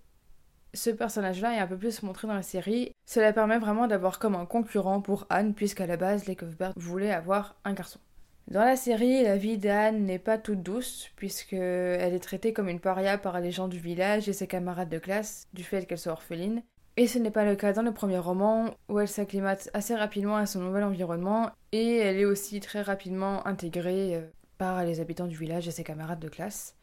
ce 0.73 0.91
personnage-là 0.91 1.57
est 1.57 1.59
un 1.59 1.67
peu 1.67 1.77
plus 1.77 2.01
montré 2.05 2.29
dans 2.29 2.35
la 2.35 2.43
série. 2.43 2.93
Cela 3.07 3.33
permet 3.33 3.59
vraiment 3.59 3.89
d'avoir 3.89 4.21
comme 4.21 4.37
un 4.37 4.47
concurrent 4.47 5.01
pour 5.01 5.27
Anne, 5.29 5.53
puisqu'à 5.53 5.89
la 5.89 5.97
base 5.97 6.27
les 6.27 6.37
Cuthbert 6.37 6.75
voulaient 6.77 7.11
avoir 7.11 7.57
un 7.65 7.73
garçon. 7.73 7.99
Dans 8.47 8.65
la 8.65 8.77
série, 8.77 9.25
la 9.25 9.37
vie 9.37 9.59
d'Anne 9.59 10.05
n'est 10.05 10.21
pas 10.21 10.39
toute 10.39 10.63
douce, 10.63 11.11
puisqu'elle 11.17 12.15
est 12.15 12.23
traitée 12.23 12.53
comme 12.53 12.69
une 12.69 12.81
paria 12.81 13.19
par 13.19 13.41
les 13.41 13.51
gens 13.51 13.67
du 13.67 13.81
village 13.81 14.29
et 14.29 14.33
ses 14.33 14.47
camarades 14.47 14.89
de 14.91 14.99
classe, 14.99 15.49
du 15.53 15.65
fait 15.65 15.87
qu'elle 15.87 15.99
soit 15.99 16.13
orpheline. 16.13 16.63
Et 16.99 17.07
ce 17.07 17.19
n'est 17.19 17.31
pas 17.31 17.47
le 17.47 17.57
cas 17.57 17.73
dans 17.73 17.83
le 17.83 17.93
premier 17.93 18.19
roman, 18.19 18.75
où 18.89 19.01
elle 19.01 19.09
s'acclimate 19.09 19.71
assez 19.73 19.95
rapidement 19.95 20.37
à 20.37 20.45
son 20.45 20.61
nouvel 20.61 20.85
environnement, 20.85 21.51
et 21.73 21.97
elle 21.97 22.19
est 22.19 22.27
aussi 22.27 22.61
très 22.61 22.83
rapidement 22.83 23.47
intégrée 23.47 24.17
euh, 24.17 24.27
par 24.59 24.85
les 24.85 25.01
habitants 25.01 25.27
du 25.27 25.37
village 25.37 25.67
et 25.67 25.71
ses 25.71 25.85
camarades 25.85 26.21
de 26.21 26.29
classe. 26.29 26.77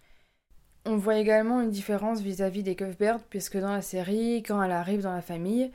On 0.86 0.98
voit 0.98 1.18
également 1.20 1.62
une 1.62 1.70
différence 1.70 2.22
vis-à-vis 2.22 2.64
des 2.64 2.76
Cuthbert, 2.76 3.20
puisque 3.30 3.58
dans 3.58 3.72
la 3.72 3.84
série, 3.84 4.42
quand 4.42 4.62
elle 4.64 4.72
arrive 4.72 5.02
dans 5.02 5.14
la 5.14 5.22
famille, 5.22 5.72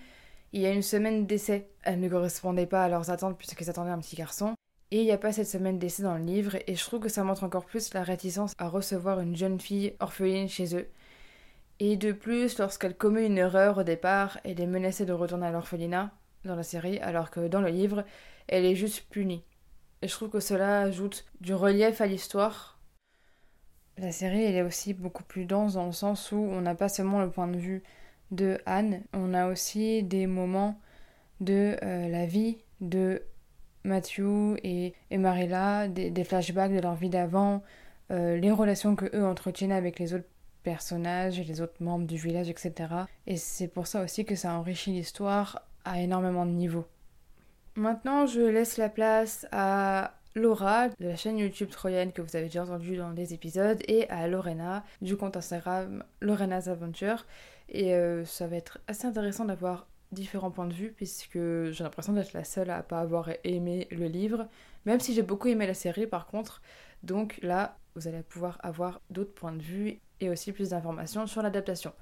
il 0.52 0.60
y 0.60 0.66
a 0.66 0.72
une 0.72 0.82
semaine 0.82 1.26
d'essai. 1.26 1.68
Elle 1.82 2.00
ne 2.00 2.08
correspondait 2.08 2.66
pas 2.66 2.84
à 2.84 2.88
leurs 2.88 3.10
attentes 3.10 3.38
puisqu'ils 3.38 3.70
attendaient 3.70 3.90
un 3.90 3.98
petit 3.98 4.16
garçon. 4.16 4.54
Et 4.90 5.00
il 5.00 5.04
n'y 5.04 5.12
a 5.12 5.18
pas 5.18 5.32
cette 5.32 5.48
semaine 5.48 5.78
d'essai 5.78 6.02
dans 6.02 6.16
le 6.16 6.24
livre, 6.24 6.56
et 6.66 6.74
je 6.74 6.84
trouve 6.84 7.00
que 7.00 7.08
ça 7.08 7.22
montre 7.22 7.44
encore 7.44 7.64
plus 7.64 7.94
la 7.94 8.02
réticence 8.02 8.52
à 8.58 8.68
recevoir 8.68 9.20
une 9.20 9.36
jeune 9.36 9.60
fille 9.60 9.94
orpheline 10.00 10.48
chez 10.48 10.76
eux. 10.76 10.88
Et 11.80 11.96
de 11.96 12.12
plus, 12.12 12.58
lorsqu'elle 12.58 12.96
commet 12.96 13.26
une 13.26 13.38
erreur 13.38 13.78
au 13.78 13.82
départ, 13.82 14.38
elle 14.44 14.60
est 14.60 14.66
menacée 14.66 15.04
de 15.04 15.12
retourner 15.12 15.46
à 15.46 15.50
l'orphelinat 15.50 16.12
dans 16.44 16.56
la 16.56 16.62
série, 16.62 16.98
alors 17.00 17.30
que 17.30 17.48
dans 17.48 17.60
le 17.60 17.70
livre, 17.70 18.04
elle 18.48 18.64
est 18.64 18.76
juste 18.76 19.06
punie. 19.10 19.44
Et 20.02 20.08
je 20.08 20.12
trouve 20.12 20.30
que 20.30 20.40
cela 20.40 20.80
ajoute 20.80 21.24
du 21.40 21.54
relief 21.54 22.00
à 22.00 22.06
l'histoire. 22.06 22.78
La 23.96 24.12
série, 24.12 24.42
elle 24.42 24.56
est 24.56 24.62
aussi 24.62 24.94
beaucoup 24.94 25.24
plus 25.24 25.46
dense 25.46 25.74
dans 25.74 25.86
le 25.86 25.92
sens 25.92 26.32
où 26.32 26.36
on 26.36 26.60
n'a 26.60 26.74
pas 26.74 26.88
seulement 26.88 27.20
le 27.20 27.30
point 27.30 27.48
de 27.48 27.56
vue 27.56 27.82
de 28.30 28.58
Anne, 28.66 29.02
on 29.12 29.34
a 29.34 29.48
aussi 29.48 30.02
des 30.02 30.26
moments 30.26 30.80
de 31.40 31.76
euh, 31.82 32.08
la 32.08 32.26
vie 32.26 32.58
de 32.80 33.22
Matthew 33.84 34.56
et, 34.62 34.94
et 35.10 35.18
Marilla, 35.18 35.88
des, 35.88 36.24
flashbacks 36.24 36.72
de 36.72 36.80
leur 36.80 36.94
vie 36.94 37.10
d'avant, 37.10 37.62
euh, 38.10 38.36
les 38.36 38.50
relations 38.50 38.96
que 38.96 39.14
eux 39.16 39.24
entretiennent 39.24 39.72
avec 39.72 39.98
les 39.98 40.14
autres 40.14 40.28
personnages 40.64 41.38
et 41.38 41.44
les 41.44 41.60
autres 41.60 41.80
membres 41.80 42.06
du 42.06 42.16
village, 42.16 42.50
etc. 42.50 42.72
Et 43.28 43.36
c'est 43.36 43.68
pour 43.68 43.86
ça 43.86 44.02
aussi 44.02 44.24
que 44.24 44.34
ça 44.34 44.54
enrichit 44.54 44.90
l'histoire 44.90 45.62
à 45.84 46.00
énormément 46.00 46.46
de 46.46 46.50
niveaux. 46.50 46.86
Maintenant, 47.76 48.26
je 48.26 48.40
laisse 48.40 48.76
la 48.76 48.88
place 48.88 49.46
à 49.52 50.14
Laura 50.34 50.88
de 50.88 51.06
la 51.06 51.16
chaîne 51.16 51.38
YouTube 51.38 51.70
Troyenne 51.70 52.12
que 52.12 52.22
vous 52.22 52.34
avez 52.34 52.46
déjà 52.46 52.64
entendu 52.64 52.96
dans 52.96 53.12
des 53.12 53.34
épisodes 53.34 53.80
et 53.86 54.08
à 54.10 54.26
Lorena 54.26 54.84
du 55.00 55.16
compte 55.16 55.36
Instagram 55.36 56.02
Lorena's 56.20 56.68
Adventure. 56.68 57.24
Et 57.68 57.94
euh, 57.94 58.24
ça 58.24 58.46
va 58.46 58.56
être 58.56 58.78
assez 58.88 59.06
intéressant 59.06 59.44
d'avoir 59.44 59.86
différents 60.10 60.50
points 60.50 60.66
de 60.66 60.72
vue 60.72 60.92
puisque 60.96 61.38
j'ai 61.70 61.84
l'impression 61.84 62.12
d'être 62.12 62.32
la 62.32 62.44
seule 62.44 62.70
à 62.70 62.82
pas 62.82 63.00
avoir 63.00 63.30
aimé 63.44 63.86
le 63.90 64.06
livre, 64.06 64.48
même 64.86 65.00
si 65.00 65.14
j'ai 65.14 65.22
beaucoup 65.22 65.48
aimé 65.48 65.66
la 65.66 65.74
série 65.74 66.06
par 66.06 66.26
contre. 66.26 66.62
Donc 67.02 67.38
là, 67.42 67.76
vous 67.94 68.08
allez 68.08 68.22
pouvoir 68.22 68.58
avoir 68.62 69.00
d'autres 69.10 69.34
points 69.34 69.52
de 69.52 69.62
vue 69.62 70.00
et 70.20 70.30
aussi 70.30 70.52
plus 70.52 70.70
d'informations 70.70 71.26
sur 71.26 71.42
l'adaptation. 71.42 71.92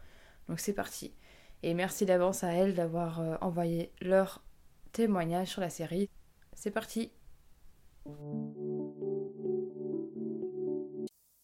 Donc 0.48 0.60
c'est 0.60 0.72
parti. 0.72 1.14
Et 1.62 1.74
merci 1.74 2.06
d'avance 2.06 2.42
à 2.44 2.52
elles 2.52 2.74
d'avoir 2.74 3.20
euh, 3.20 3.36
envoyé 3.40 3.92
leur 4.00 4.42
témoignage 4.92 5.48
sur 5.48 5.60
la 5.60 5.70
série. 5.70 6.08
C'est 6.54 6.70
parti. 6.70 7.12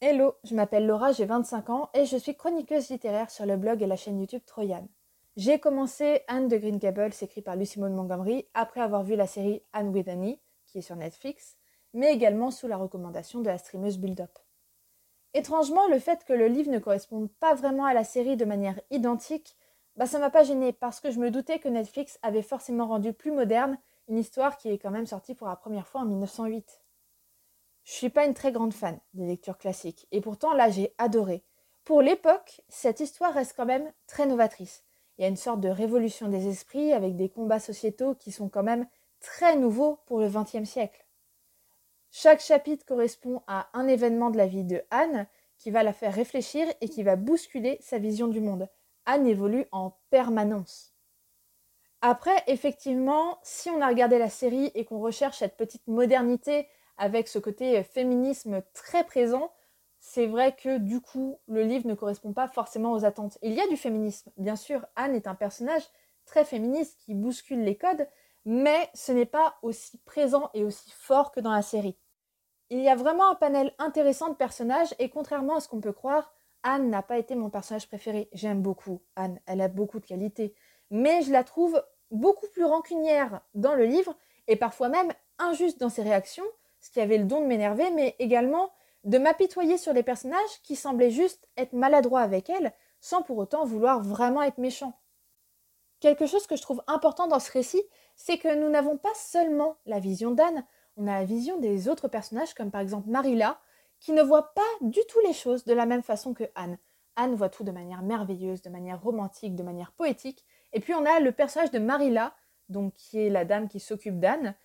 Hello, 0.00 0.34
je 0.44 0.54
m'appelle 0.54 0.86
Laura, 0.86 1.12
j'ai 1.12 1.24
25 1.24 1.70
ans 1.70 1.90
et 1.94 2.04
je 2.04 2.16
suis 2.16 2.36
chroniqueuse 2.36 2.88
littéraire 2.88 3.30
sur 3.30 3.46
le 3.46 3.56
blog 3.56 3.82
et 3.82 3.86
la 3.86 3.96
chaîne 3.96 4.18
YouTube 4.18 4.42
Troyan. 4.46 4.88
J'ai 5.36 5.60
commencé 5.60 6.22
Anne 6.26 6.48
de 6.48 6.56
Green 6.56 6.78
Gables, 6.78 7.12
écrit 7.20 7.42
par 7.42 7.54
Lucy 7.54 7.78
Maud 7.78 7.92
Montgomery, 7.92 8.48
après 8.54 8.80
avoir 8.80 9.04
vu 9.04 9.14
la 9.14 9.26
série 9.28 9.62
Anne 9.72 9.90
with 9.90 10.08
Annie, 10.08 10.40
qui 10.66 10.78
est 10.78 10.82
sur 10.82 10.96
Netflix, 10.96 11.56
mais 11.94 12.12
également 12.12 12.50
sous 12.50 12.68
la 12.68 12.76
recommandation 12.76 13.40
de 13.40 13.46
la 13.48 13.58
streameuse 13.58 13.98
Build 13.98 14.20
Up. 14.20 14.38
Étrangement, 15.34 15.86
le 15.88 15.98
fait 15.98 16.24
que 16.24 16.32
le 16.32 16.48
livre 16.48 16.70
ne 16.70 16.78
corresponde 16.78 17.30
pas 17.30 17.54
vraiment 17.54 17.84
à 17.84 17.94
la 17.94 18.04
série 18.04 18.36
de 18.36 18.44
manière 18.44 18.80
identique, 18.90 19.56
bah 19.96 20.06
ça 20.06 20.18
m'a 20.18 20.30
pas 20.30 20.44
gêné 20.44 20.72
parce 20.72 21.00
que 21.00 21.10
je 21.10 21.18
me 21.18 21.30
doutais 21.30 21.58
que 21.58 21.68
Netflix 21.68 22.18
avait 22.22 22.42
forcément 22.42 22.86
rendu 22.86 23.12
plus 23.12 23.32
moderne 23.32 23.78
une 24.08 24.18
histoire 24.18 24.56
qui 24.56 24.70
est 24.70 24.78
quand 24.78 24.90
même 24.90 25.06
sortie 25.06 25.34
pour 25.34 25.48
la 25.48 25.56
première 25.56 25.88
fois 25.88 26.02
en 26.02 26.06
1908. 26.06 26.82
Je 27.84 27.92
suis 27.92 28.10
pas 28.10 28.24
une 28.24 28.34
très 28.34 28.52
grande 28.52 28.72
fan 28.72 28.98
des 29.14 29.26
lectures 29.26 29.58
classiques 29.58 30.06
et 30.12 30.20
pourtant 30.20 30.54
là 30.54 30.70
j'ai 30.70 30.94
adoré. 30.98 31.44
Pour 31.84 32.00
l'époque, 32.00 32.60
cette 32.68 33.00
histoire 33.00 33.34
reste 33.34 33.54
quand 33.56 33.66
même 33.66 33.92
très 34.06 34.26
novatrice. 34.26 34.84
Il 35.16 35.22
y 35.22 35.24
a 35.24 35.28
une 35.28 35.36
sorte 35.36 35.60
de 35.60 35.68
révolution 35.68 36.28
des 36.28 36.46
esprits 36.46 36.92
avec 36.92 37.16
des 37.16 37.28
combats 37.28 37.58
sociétaux 37.58 38.14
qui 38.14 38.30
sont 38.30 38.48
quand 38.48 38.62
même 38.62 38.86
très 39.20 39.56
nouveaux 39.56 39.98
pour 40.06 40.20
le 40.20 40.28
XXe 40.28 40.68
siècle. 40.68 41.07
Chaque 42.10 42.40
chapitre 42.40 42.86
correspond 42.86 43.42
à 43.46 43.68
un 43.72 43.86
événement 43.86 44.30
de 44.30 44.36
la 44.36 44.46
vie 44.46 44.64
de 44.64 44.82
Anne 44.90 45.26
qui 45.58 45.70
va 45.70 45.82
la 45.82 45.92
faire 45.92 46.14
réfléchir 46.14 46.66
et 46.80 46.88
qui 46.88 47.02
va 47.02 47.16
bousculer 47.16 47.78
sa 47.80 47.98
vision 47.98 48.28
du 48.28 48.40
monde. 48.40 48.68
Anne 49.06 49.26
évolue 49.26 49.66
en 49.72 49.96
permanence. 50.10 50.94
Après, 52.00 52.44
effectivement, 52.46 53.38
si 53.42 53.70
on 53.70 53.80
a 53.80 53.88
regardé 53.88 54.18
la 54.18 54.30
série 54.30 54.70
et 54.74 54.84
qu'on 54.84 55.00
recherche 55.00 55.38
cette 55.38 55.56
petite 55.56 55.86
modernité 55.88 56.68
avec 56.96 57.28
ce 57.28 57.38
côté 57.38 57.82
féminisme 57.82 58.62
très 58.72 59.04
présent, 59.04 59.52
c'est 59.98 60.26
vrai 60.26 60.54
que 60.54 60.78
du 60.78 61.00
coup, 61.00 61.38
le 61.48 61.62
livre 61.62 61.88
ne 61.88 61.94
correspond 61.94 62.32
pas 62.32 62.46
forcément 62.46 62.92
aux 62.92 63.04
attentes. 63.04 63.36
Il 63.42 63.52
y 63.52 63.60
a 63.60 63.66
du 63.66 63.76
féminisme, 63.76 64.30
bien 64.36 64.56
sûr, 64.56 64.86
Anne 64.94 65.14
est 65.14 65.26
un 65.26 65.34
personnage 65.34 65.82
très 66.24 66.44
féministe 66.44 66.98
qui 67.04 67.14
bouscule 67.14 67.64
les 67.64 67.76
codes, 67.76 68.06
mais 68.50 68.88
ce 68.94 69.12
n'est 69.12 69.26
pas 69.26 69.58
aussi 69.60 69.98
présent 70.06 70.48
et 70.54 70.64
aussi 70.64 70.90
fort 70.90 71.32
que 71.32 71.40
dans 71.40 71.52
la 71.52 71.60
série. 71.60 71.98
Il 72.70 72.80
y 72.80 72.88
a 72.88 72.96
vraiment 72.96 73.30
un 73.30 73.34
panel 73.34 73.74
intéressant 73.78 74.30
de 74.30 74.36
personnages 74.36 74.94
et 74.98 75.10
contrairement 75.10 75.56
à 75.56 75.60
ce 75.60 75.68
qu'on 75.68 75.82
peut 75.82 75.92
croire, 75.92 76.32
Anne 76.62 76.88
n'a 76.88 77.02
pas 77.02 77.18
été 77.18 77.34
mon 77.34 77.50
personnage 77.50 77.88
préféré. 77.88 78.30
J'aime 78.32 78.62
beaucoup 78.62 79.02
Anne, 79.16 79.38
elle 79.44 79.60
a 79.60 79.68
beaucoup 79.68 80.00
de 80.00 80.06
qualités, 80.06 80.54
mais 80.90 81.20
je 81.20 81.30
la 81.30 81.44
trouve 81.44 81.84
beaucoup 82.10 82.46
plus 82.54 82.64
rancunière 82.64 83.42
dans 83.52 83.74
le 83.74 83.84
livre 83.84 84.16
et 84.46 84.56
parfois 84.56 84.88
même 84.88 85.12
injuste 85.38 85.78
dans 85.78 85.90
ses 85.90 86.02
réactions, 86.02 86.46
ce 86.80 86.90
qui 86.90 87.02
avait 87.02 87.18
le 87.18 87.24
don 87.24 87.42
de 87.42 87.46
m'énerver, 87.46 87.90
mais 87.90 88.16
également 88.18 88.70
de 89.04 89.18
m'apitoyer 89.18 89.76
sur 89.76 89.92
les 89.92 90.02
personnages 90.02 90.62
qui 90.62 90.74
semblaient 90.74 91.10
juste 91.10 91.46
être 91.58 91.74
maladroits 91.74 92.22
avec 92.22 92.48
elle, 92.48 92.72
sans 93.02 93.20
pour 93.20 93.36
autant 93.36 93.66
vouloir 93.66 94.00
vraiment 94.02 94.40
être 94.40 94.56
méchants. 94.56 94.98
Quelque 96.00 96.26
chose 96.26 96.46
que 96.46 96.56
je 96.56 96.62
trouve 96.62 96.82
important 96.86 97.26
dans 97.26 97.40
ce 97.40 97.52
récit, 97.52 97.82
c'est 98.18 98.36
que 98.36 98.54
nous 98.54 98.68
n'avons 98.68 98.98
pas 98.98 99.14
seulement 99.14 99.78
la 99.86 100.00
vision 100.00 100.32
d'Anne, 100.32 100.66
on 100.96 101.06
a 101.06 101.20
la 101.20 101.24
vision 101.24 101.58
des 101.58 101.88
autres 101.88 102.08
personnages, 102.08 102.52
comme 102.52 102.72
par 102.72 102.80
exemple 102.80 103.08
Marilla, 103.08 103.60
qui 104.00 104.12
ne 104.12 104.22
voit 104.22 104.52
pas 104.52 104.60
du 104.80 105.00
tout 105.08 105.20
les 105.24 105.32
choses 105.32 105.64
de 105.64 105.72
la 105.72 105.86
même 105.86 106.02
façon 106.02 106.34
que 106.34 106.44
Anne. 106.56 106.78
Anne 107.14 107.36
voit 107.36 107.48
tout 107.48 107.62
de 107.62 107.70
manière 107.70 108.02
merveilleuse, 108.02 108.60
de 108.62 108.70
manière 108.70 109.00
romantique, 109.00 109.54
de 109.54 109.62
manière 109.62 109.92
poétique. 109.92 110.44
Et 110.72 110.80
puis 110.80 110.94
on 110.94 111.06
a 111.06 111.20
le 111.20 111.30
personnage 111.30 111.70
de 111.70 111.78
Marilla, 111.78 112.34
donc 112.68 112.92
qui 112.94 113.20
est 113.20 113.30
la 113.30 113.44
dame 113.44 113.68
qui 113.68 113.78
s'occupe 113.78 114.18
d'Anne. 114.18 114.56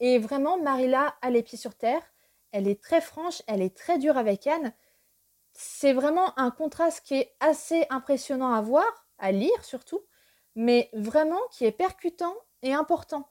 Et 0.00 0.18
vraiment, 0.18 0.58
Marilla 0.58 1.14
a 1.20 1.28
les 1.28 1.42
pieds 1.42 1.58
sur 1.58 1.74
terre. 1.74 2.02
Elle 2.50 2.66
est 2.66 2.82
très 2.82 3.02
franche, 3.02 3.42
elle 3.46 3.60
est 3.60 3.76
très 3.76 3.98
dure 3.98 4.16
avec 4.16 4.46
Anne. 4.46 4.72
C'est 5.52 5.92
vraiment 5.92 6.38
un 6.38 6.50
contraste 6.50 7.04
qui 7.04 7.14
est 7.16 7.34
assez 7.40 7.86
impressionnant 7.90 8.54
à 8.54 8.62
voir, 8.62 9.06
à 9.18 9.32
lire 9.32 9.64
surtout, 9.64 10.00
mais 10.54 10.88
vraiment 10.94 11.40
qui 11.50 11.66
est 11.66 11.72
percutant 11.72 12.34
et 12.62 12.72
important. 12.72 13.28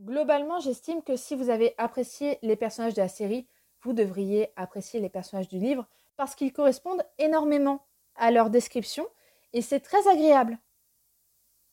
Globalement, 0.00 0.60
j'estime 0.60 1.02
que 1.02 1.16
si 1.16 1.34
vous 1.34 1.50
avez 1.50 1.74
apprécié 1.78 2.38
les 2.42 2.56
personnages 2.56 2.94
de 2.94 3.02
la 3.02 3.08
série, 3.08 3.48
vous 3.82 3.92
devriez 3.92 4.52
apprécier 4.56 5.00
les 5.00 5.08
personnages 5.08 5.48
du 5.48 5.58
livre 5.58 5.86
parce 6.16 6.34
qu'ils 6.34 6.52
correspondent 6.52 7.04
énormément 7.18 7.84
à 8.14 8.30
leur 8.30 8.50
description 8.50 9.06
et 9.52 9.62
c'est 9.62 9.80
très 9.80 10.08
agréable. 10.08 10.58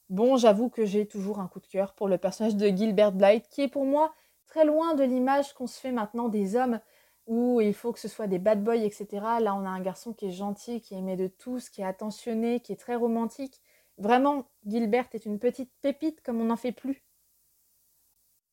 Bon, 0.10 0.38
j'avoue 0.38 0.70
que 0.70 0.86
j'ai 0.86 1.08
toujours 1.08 1.40
un 1.40 1.48
coup 1.48 1.60
de 1.60 1.68
cœur 1.68 1.94
pour 1.94 2.08
le 2.08 2.18
personnage 2.18 2.56
de 2.56 2.68
Gilbert 2.68 3.12
Blythe 3.12 3.48
qui 3.50 3.62
est 3.62 3.68
pour 3.68 3.86
moi 3.86 4.14
très 4.46 4.66
loin 4.66 4.94
de 4.94 5.04
l'image 5.04 5.54
qu'on 5.54 5.68
se 5.68 5.80
fait 5.80 5.92
maintenant 5.92 6.30
des 6.30 6.56
hommes 6.56 6.80
où 7.28 7.60
il 7.60 7.74
faut 7.74 7.92
que 7.92 8.00
ce 8.00 8.08
soit 8.08 8.28
des 8.28 8.38
bad 8.38 8.64
boys, 8.64 8.76
etc. 8.76 9.08
Là, 9.42 9.56
on 9.56 9.66
a 9.66 9.70
un 9.70 9.82
garçon 9.82 10.14
qui 10.14 10.28
est 10.28 10.32
gentil, 10.32 10.80
qui 10.80 10.96
aimé 10.96 11.16
de 11.16 11.28
tous, 11.28 11.70
qui 11.70 11.82
est 11.82 11.86
attentionné, 11.86 12.60
qui 12.60 12.72
est 12.72 12.80
très 12.80 12.96
romantique. 12.96 13.62
Vraiment, 13.98 14.46
Gilbert 14.66 15.08
est 15.14 15.26
une 15.26 15.40
petite 15.40 15.72
pépite 15.82 16.22
comme 16.22 16.42
on 16.42 16.46
n'en 16.46 16.58
fait 16.58 16.72
plus. 16.72 17.04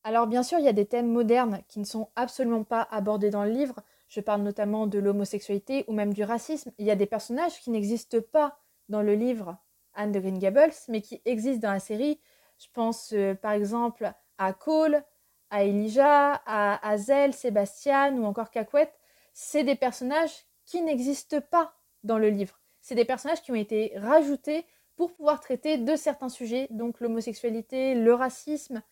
Alors 0.04 0.26
bien 0.26 0.42
sûr, 0.42 0.58
il 0.58 0.64
y 0.64 0.68
a 0.68 0.72
des 0.72 0.86
thèmes 0.86 1.10
modernes 1.10 1.62
qui 1.68 1.78
ne 1.78 1.84
sont 1.84 2.10
absolument 2.16 2.64
pas 2.64 2.82
abordés 2.90 3.30
dans 3.30 3.44
le 3.44 3.50
livre. 3.50 3.82
Je 4.08 4.20
parle 4.20 4.42
notamment 4.42 4.86
de 4.86 4.98
l'homosexualité 4.98 5.84
ou 5.86 5.92
même 5.92 6.12
du 6.12 6.24
racisme. 6.24 6.72
Il 6.78 6.86
y 6.86 6.90
a 6.90 6.96
des 6.96 7.06
personnages 7.06 7.60
qui 7.60 7.70
n'existent 7.70 8.20
pas 8.20 8.58
dans 8.88 9.02
le 9.02 9.14
livre 9.14 9.56
Anne 9.94 10.12
de 10.12 10.20
Green 10.20 10.38
Gables, 10.38 10.72
mais 10.88 11.00
qui 11.00 11.22
existent 11.24 11.68
dans 11.68 11.72
la 11.72 11.80
série. 11.80 12.20
Je 12.58 12.66
pense 12.72 13.12
euh, 13.12 13.34
par 13.34 13.52
exemple 13.52 14.12
à 14.38 14.52
Cole, 14.52 15.02
à 15.50 15.64
Elijah, 15.64 16.42
à 16.46 16.88
Hazel, 16.88 17.32
Sébastien 17.32 18.16
ou 18.16 18.24
encore 18.24 18.50
Cacouette. 18.50 18.98
C'est 19.34 19.64
des 19.64 19.76
personnages 19.76 20.46
qui 20.64 20.82
n'existent 20.82 21.40
pas 21.40 21.74
dans 22.02 22.18
le 22.18 22.28
livre. 22.28 22.60
C'est 22.80 22.94
des 22.94 23.04
personnages 23.04 23.42
qui 23.42 23.52
ont 23.52 23.56
été 23.56 23.92
rajoutés 23.96 24.66
pour 24.96 25.12
pouvoir 25.14 25.40
traiter 25.40 25.78
de 25.78 25.96
certains 25.96 26.28
sujets, 26.28 26.68
donc 26.70 27.00
l'homosexualité, 27.00 27.94
le 27.94 28.14
racisme. 28.14 28.82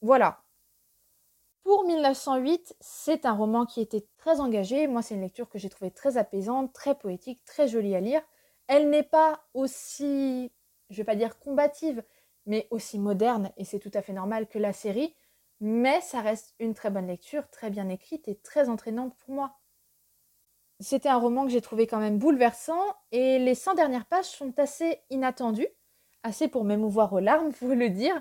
Voilà. 0.00 0.42
Pour 1.64 1.84
1908, 1.84 2.74
c'est 2.80 3.24
un 3.24 3.32
roman 3.32 3.66
qui 3.66 3.80
était 3.80 4.06
très 4.16 4.40
engagé. 4.40 4.88
Moi, 4.88 5.02
c'est 5.02 5.14
une 5.14 5.20
lecture 5.20 5.48
que 5.48 5.58
j'ai 5.58 5.68
trouvée 5.68 5.92
très 5.92 6.16
apaisante, 6.16 6.72
très 6.72 6.96
poétique, 6.96 7.44
très 7.44 7.68
jolie 7.68 7.94
à 7.94 8.00
lire. 8.00 8.22
Elle 8.66 8.90
n'est 8.90 9.02
pas 9.02 9.44
aussi, 9.54 10.52
je 10.90 10.96
vais 10.96 11.04
pas 11.04 11.14
dire 11.16 11.38
combative, 11.38 12.02
mais 12.46 12.66
aussi 12.70 12.98
moderne, 12.98 13.52
et 13.56 13.64
c'est 13.64 13.78
tout 13.78 13.90
à 13.94 14.02
fait 14.02 14.12
normal 14.12 14.48
que 14.48 14.58
la 14.58 14.72
série, 14.72 15.14
mais 15.60 16.00
ça 16.00 16.20
reste 16.20 16.54
une 16.58 16.74
très 16.74 16.90
bonne 16.90 17.06
lecture, 17.06 17.48
très 17.50 17.70
bien 17.70 17.88
écrite 17.88 18.26
et 18.28 18.36
très 18.36 18.68
entraînante 18.68 19.16
pour 19.16 19.34
moi. 19.34 19.61
C'était 20.82 21.08
un 21.08 21.18
roman 21.18 21.44
que 21.44 21.50
j'ai 21.52 21.60
trouvé 21.60 21.86
quand 21.86 22.00
même 22.00 22.18
bouleversant, 22.18 22.94
et 23.12 23.38
les 23.38 23.54
100 23.54 23.74
dernières 23.74 24.06
pages 24.06 24.26
sont 24.26 24.52
assez 24.58 24.98
inattendues, 25.10 25.68
assez 26.24 26.48
pour 26.48 26.64
m'émouvoir 26.64 27.12
aux 27.12 27.20
larmes, 27.20 27.52
faut 27.52 27.74
le 27.74 27.88
dire, 27.88 28.20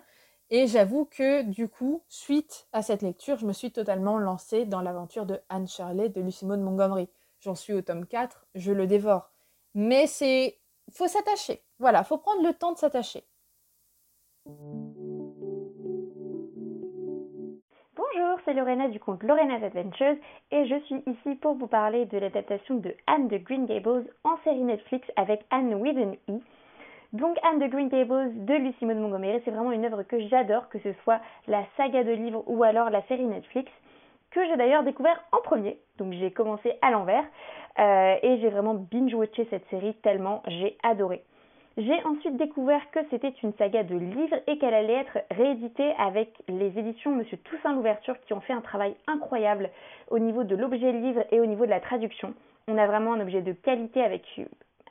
et 0.51 0.67
j'avoue 0.67 1.05
que 1.05 1.43
du 1.43 1.69
coup, 1.69 2.03
suite 2.09 2.67
à 2.73 2.81
cette 2.83 3.01
lecture, 3.01 3.37
je 3.37 3.45
me 3.45 3.53
suis 3.53 3.71
totalement 3.71 4.17
lancée 4.17 4.65
dans 4.65 4.81
l'aventure 4.81 5.25
de 5.25 5.39
Anne 5.49 5.67
Shirley 5.67 6.09
de 6.09 6.21
Lucy 6.21 6.45
Maud 6.45 6.59
Montgomery. 6.59 7.09
J'en 7.39 7.55
suis 7.55 7.71
au 7.71 7.81
tome 7.81 8.05
4, 8.05 8.45
je 8.55 8.73
le 8.73 8.85
dévore. 8.85 9.31
Mais 9.73 10.07
c'est. 10.07 10.59
faut 10.91 11.07
s'attacher. 11.07 11.63
Voilà, 11.79 12.03
faut 12.03 12.17
prendre 12.17 12.43
le 12.45 12.53
temps 12.53 12.73
de 12.73 12.77
s'attacher. 12.77 13.25
C'est 18.45 18.53
Lorena 18.53 18.88
du 18.88 19.00
compte 19.00 19.24
Lorena's 19.24 19.63
Adventures 19.63 20.15
et 20.51 20.65
je 20.65 20.79
suis 20.81 21.03
ici 21.05 21.36
pour 21.36 21.55
vous 21.55 21.67
parler 21.67 22.05
de 22.05 22.17
l'adaptation 22.17 22.75
de 22.75 22.93
Anne 23.07 23.27
de 23.27 23.38
Green 23.38 23.65
Gables 23.65 24.05
en 24.24 24.38
série 24.43 24.63
Netflix 24.63 25.07
avec 25.15 25.41
Anne 25.50 25.75
with 25.75 25.98
an 25.98 26.13
E. 26.29 26.39
Donc 27.13 27.38
Anne 27.43 27.60
de 27.60 27.67
Green 27.67 27.89
Gables 27.89 28.45
de 28.45 28.53
Lucy 28.53 28.86
Maud 28.86 28.98
Montgomery, 28.98 29.41
c'est 29.43 29.51
vraiment 29.51 29.71
une 29.71 29.86
œuvre 29.86 30.03
que 30.03 30.19
j'adore, 30.27 30.69
que 30.69 30.79
ce 30.79 30.93
soit 31.03 31.19
la 31.48 31.63
saga 31.77 32.03
de 32.03 32.12
livres 32.12 32.43
ou 32.48 32.63
alors 32.63 32.89
la 32.89 33.01
série 33.03 33.25
Netflix, 33.25 33.71
que 34.31 34.45
j'ai 34.48 34.55
d'ailleurs 34.55 34.83
découvert 34.83 35.21
en 35.31 35.41
premier. 35.41 35.77
Donc 35.98 36.13
j'ai 36.13 36.31
commencé 36.31 36.74
à 36.81 36.91
l'envers 36.91 37.25
euh, 37.79 38.15
et 38.21 38.39
j'ai 38.39 38.50
vraiment 38.50 38.75
binge-watché 38.75 39.48
cette 39.50 39.67
série 39.69 39.93
tellement 39.95 40.41
j'ai 40.48 40.77
adoré. 40.83 41.24
J'ai 41.77 42.03
ensuite 42.03 42.35
découvert 42.35 42.81
que 42.91 42.99
c'était 43.09 43.33
une 43.43 43.53
saga 43.53 43.83
de 43.83 43.95
livres 43.95 44.35
et 44.47 44.57
qu'elle 44.57 44.73
allait 44.73 45.05
être 45.05 45.19
rééditée 45.31 45.93
avec 45.97 46.33
les 46.49 46.77
éditions 46.77 47.15
Monsieur 47.15 47.37
Toussaint 47.37 47.73
Louverture 47.73 48.19
qui 48.27 48.33
ont 48.33 48.41
fait 48.41 48.51
un 48.51 48.59
travail 48.59 48.93
incroyable 49.07 49.69
au 50.09 50.19
niveau 50.19 50.43
de 50.43 50.53
l'objet 50.53 50.91
livre 50.91 51.23
et 51.31 51.39
au 51.39 51.45
niveau 51.45 51.65
de 51.65 51.69
la 51.69 51.79
traduction. 51.79 52.33
On 52.67 52.77
a 52.77 52.87
vraiment 52.87 53.13
un 53.13 53.21
objet 53.21 53.41
de 53.41 53.53
qualité 53.53 54.03
avec 54.03 54.23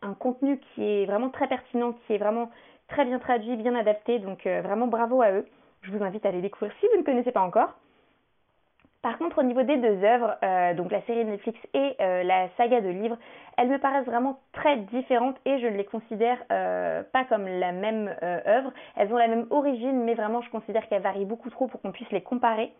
un 0.00 0.14
contenu 0.14 0.58
qui 0.58 0.82
est 0.82 1.04
vraiment 1.04 1.28
très 1.28 1.49
pertinent, 1.49 1.92
qui 2.06 2.14
est 2.14 2.18
vraiment 2.18 2.50
très 2.88 3.04
bien 3.04 3.18
traduit, 3.18 3.56
bien 3.56 3.75
adapté. 3.75 4.18
Donc 4.18 4.46
euh, 4.46 4.62
vraiment 4.62 4.87
bravo 4.87 5.20
à 5.20 5.32
eux. 5.32 5.46
Je 5.82 5.90
vous 5.90 6.02
invite 6.02 6.25
à 6.25 6.30
les 6.30 6.40
découvrir 6.40 6.72
si 6.80 6.87
vous 6.92 6.99
ne 6.99 7.04
connaissez 7.04 7.32
pas 7.32 7.42
encore. 7.42 7.75
Par 9.02 9.16
contre, 9.16 9.38
au 9.38 9.42
niveau 9.42 9.62
des 9.62 9.78
deux 9.78 10.04
œuvres, 10.04 10.37
euh, 10.42 10.75
donc 10.75 10.92
la 10.92 11.00
série 11.02 11.25
Netflix 11.25 11.59
et 11.73 11.97
euh, 12.00 12.23
la 12.23 12.50
saga 12.57 12.83
de 12.83 12.90
livres, 12.90 13.16
elles 13.57 13.68
me 13.68 13.79
paraissent 13.79 14.05
vraiment 14.05 14.40
très 14.53 14.77
différentes 14.77 15.37
et 15.46 15.59
je 15.59 15.66
ne 15.66 15.77
les 15.77 15.87
considère 15.87 16.37
euh, 16.53 17.03
pas 17.11 17.24
comme 17.24 17.46
la 17.46 17.72
même 17.72 18.14
œuvre. 18.22 18.72
Elles 18.96 19.11
ont 19.11 19.16
la 19.16 19.29
même 19.29 19.46
origine, 19.48 20.05
mais 20.05 20.12
vraiment 20.12 20.42
je 20.42 20.51
considère 20.51 20.87
qu'elles 20.88 21.03
varient 21.03 21.24
beaucoup 21.24 21.48
trop 21.48 21.66
pour 21.66 21.81
qu'on 21.81 21.92
puisse 21.92 22.11
les 22.11 22.20
comparer. 22.20 22.72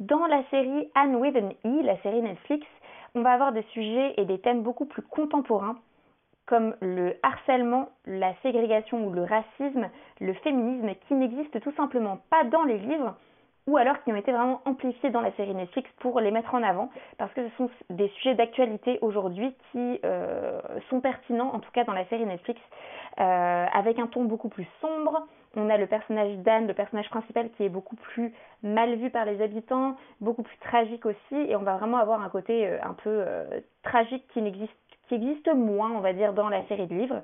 Dans 0.00 0.26
la 0.26 0.42
série 0.50 0.90
Anne 0.94 1.16
with 1.16 1.36
an 1.36 1.50
E, 1.66 1.82
la 1.82 1.98
série 1.98 2.22
Netflix, 2.22 2.66
on 3.14 3.20
va 3.20 3.32
avoir 3.32 3.52
des 3.52 3.64
sujets 3.72 4.14
et 4.16 4.24
des 4.24 4.38
thèmes 4.38 4.62
beaucoup 4.62 4.86
plus 4.86 5.02
contemporains 5.02 5.76
comme 6.46 6.76
le 6.80 7.16
harcèlement, 7.22 7.90
la 8.06 8.32
ségrégation 8.42 9.04
ou 9.04 9.10
le 9.10 9.24
racisme, 9.24 9.90
le 10.20 10.32
féminisme, 10.34 10.94
qui 11.06 11.14
n'existent 11.14 11.58
tout 11.58 11.72
simplement 11.72 12.20
pas 12.30 12.44
dans 12.44 12.62
les 12.62 12.78
livres, 12.78 13.16
ou 13.66 13.76
alors 13.76 14.00
qui 14.02 14.12
ont 14.12 14.16
été 14.16 14.30
vraiment 14.32 14.60
amplifiés 14.64 15.10
dans 15.10 15.20
la 15.20 15.32
série 15.32 15.54
Netflix 15.54 15.90
pour 15.98 16.20
les 16.20 16.30
mettre 16.30 16.54
en 16.54 16.62
avant, 16.62 16.90
parce 17.18 17.32
que 17.32 17.48
ce 17.48 17.56
sont 17.56 17.70
des 17.90 18.08
sujets 18.08 18.34
d'actualité 18.34 18.98
aujourd'hui 19.02 19.54
qui 19.72 20.00
euh, 20.04 20.60
sont 20.88 21.00
pertinents, 21.00 21.52
en 21.52 21.58
tout 21.58 21.70
cas 21.72 21.84
dans 21.84 21.92
la 21.92 22.04
série 22.06 22.26
Netflix, 22.26 22.60
euh, 23.18 23.66
avec 23.72 23.98
un 23.98 24.06
ton 24.06 24.24
beaucoup 24.24 24.48
plus 24.48 24.68
sombre. 24.80 25.26
On 25.56 25.70
a 25.70 25.78
le 25.78 25.86
personnage 25.86 26.36
d'Anne, 26.38 26.66
le 26.66 26.74
personnage 26.74 27.08
principal, 27.08 27.50
qui 27.56 27.64
est 27.64 27.68
beaucoup 27.68 27.96
plus 27.96 28.32
mal 28.62 28.94
vu 28.96 29.10
par 29.10 29.24
les 29.24 29.42
habitants, 29.42 29.96
beaucoup 30.20 30.42
plus 30.42 30.58
tragique 30.58 31.06
aussi, 31.06 31.34
et 31.34 31.56
on 31.56 31.62
va 31.62 31.76
vraiment 31.76 31.96
avoir 31.96 32.22
un 32.22 32.28
côté 32.28 32.66
euh, 32.66 32.78
un 32.82 32.92
peu 32.92 33.24
tragique 33.82 34.24
qui 34.32 34.42
n'existe 34.42 34.72
qui 35.08 35.14
existe 35.14 35.52
moins, 35.54 35.92
on 35.92 36.00
va 36.00 36.12
dire, 36.12 36.32
dans 36.32 36.48
la 36.48 36.66
série 36.66 36.86
de 36.86 36.94
livres. 36.94 37.22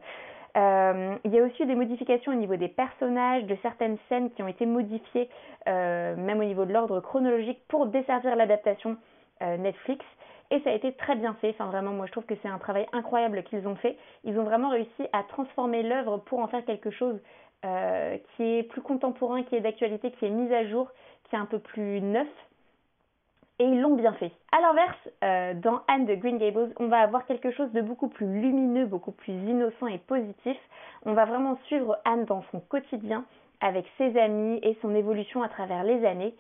Euh, 0.57 1.17
il 1.25 1.35
y 1.35 1.38
a 1.38 1.43
aussi 1.43 1.65
des 1.65 1.75
modifications 1.75 2.33
au 2.33 2.35
niveau 2.37 2.57
des 2.57 2.69
personnages, 2.69 3.45
de 3.45 3.57
certaines 3.62 3.97
scènes 4.09 4.31
qui 4.33 4.43
ont 4.43 4.49
été 4.49 4.67
modifiées, 4.67 5.29
euh, 5.69 6.15
même 6.17 6.41
au 6.41 6.45
niveau 6.45 6.65
de 6.65 6.73
l'ordre 6.73 7.01
chronologique, 7.01 7.61
pour 7.69 7.87
desservir 7.87 8.37
l'adaptation 8.37 8.97
euh, 9.43 9.57
Netflix. 9.57 10.05
Et 10.51 10.61
ça 10.61 10.71
a 10.71 10.75
été 10.75 10.93
très 10.93 11.17
bien 11.17 11.35
fait. 11.41 11.51
Enfin, 11.51 11.67
vraiment, 11.67 11.93
moi, 11.93 12.07
je 12.07 12.12
trouve 12.12 12.27
que 12.27 12.35
c'est 12.43 12.49
un 12.49 12.59
travail 12.59 12.87
incroyable 12.93 13.43
qu'ils 13.45 13.67
ont 13.67 13.77
fait. 13.77 13.97
Ils 14.25 14.38
ont 14.38 14.45
vraiment 14.45 14.69
réussi 14.69 15.07
à 15.15 15.23
transformer 15.23 15.83
l'œuvre 15.83 16.19
pour 16.19 16.41
en 16.41 16.49
faire 16.49 16.65
quelque 16.65 16.91
chose 16.91 17.19
qui 18.37 18.43
est 18.43 18.65
plus 18.65 18.83
contemporain, 18.83 19.45
qui 19.45 19.55
est 19.55 19.61
d'actualité, 19.61 20.11
qui 20.11 20.27
est 20.27 20.31
mis 20.31 20.53
à 20.53 20.67
jour, 20.67 20.91
qui 21.31 21.37
est 21.37 21.38
un 21.38 21.47
peu 21.47 21.61
plus 21.61 22.01
neuf 22.01 22.27
et 23.59 23.65
ils 23.65 23.81
l'ont 23.81 23.95
bien 23.95 24.12
fait. 24.15 24.33
A 24.51 24.61
l'inverse, 24.61 25.09
euh, 25.25 25.55
dans 25.55 25.83
Anne 25.88 26.07
de 26.07 26.15
Green 26.15 26.38
Gables, 26.38 26.73
on 26.79 26.88
va 26.88 27.01
avoir 27.01 27.27
quelque 27.27 27.51
chose 27.51 27.71
de 27.73 27.81
beaucoup 27.81 28.09
plus 28.09 28.27
lumineux, 28.27 28.87
beaucoup 28.87 29.12
plus 29.12 29.33
innocent 29.33 29.87
et 29.87 29.99
positif. 29.99 30.57
On 31.05 31.12
va 31.12 31.25
vraiment 31.25 31.59
suivre 31.67 31.99
Anne 32.05 32.25
dans 32.25 32.43
son 32.51 32.61
quotidien 32.61 33.25
avec 33.61 33.87
ses 33.99 34.19
amis 34.19 34.59
et 34.62 34.77
son 34.83 34.95
évolution 34.95 35.43
à 35.43 35.49
travers 35.49 35.85
les 35.85 36.05
années. 36.05 36.35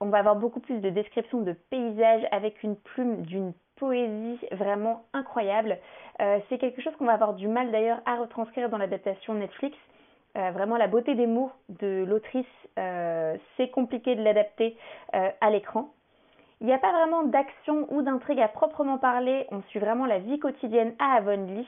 On 0.00 0.06
va 0.06 0.18
avoir 0.18 0.36
beaucoup 0.36 0.60
plus 0.60 0.78
de 0.80 0.90
descriptions 0.90 1.42
de 1.42 1.52
paysages 1.70 2.26
avec 2.30 2.62
une 2.62 2.76
plume 2.76 3.22
d'une 3.22 3.52
poésie 3.76 4.38
vraiment 4.52 5.04
incroyable. 5.12 5.78
Euh, 6.20 6.38
c'est 6.48 6.58
quelque 6.58 6.80
chose 6.80 6.94
qu'on 6.96 7.06
va 7.06 7.12
avoir 7.12 7.34
du 7.34 7.48
mal 7.48 7.70
d'ailleurs 7.70 8.00
à 8.06 8.16
retranscrire 8.16 8.68
dans 8.70 8.78
l'adaptation 8.78 9.34
Netflix. 9.34 9.76
Euh, 10.36 10.50
vraiment 10.52 10.76
la 10.76 10.86
beauté 10.86 11.14
des 11.14 11.26
mots 11.26 11.52
de 11.68 12.04
l'autrice, 12.08 12.46
c'est 13.56 13.68
compliqué 13.70 14.14
de 14.14 14.22
l'adapter 14.22 14.76
à 15.12 15.50
l'écran. 15.50 15.90
Il 16.62 16.66
n'y 16.66 16.72
a 16.72 16.78
pas 16.78 16.92
vraiment 16.92 17.24
d'action 17.24 17.88
ou 17.90 18.02
d'intrigue 18.02 18.38
à 18.38 18.46
proprement 18.46 18.96
parler, 18.96 19.46
on 19.50 19.62
suit 19.62 19.80
vraiment 19.80 20.06
la 20.06 20.20
vie 20.20 20.38
quotidienne 20.38 20.94
à 21.00 21.16
Avonlea. 21.16 21.66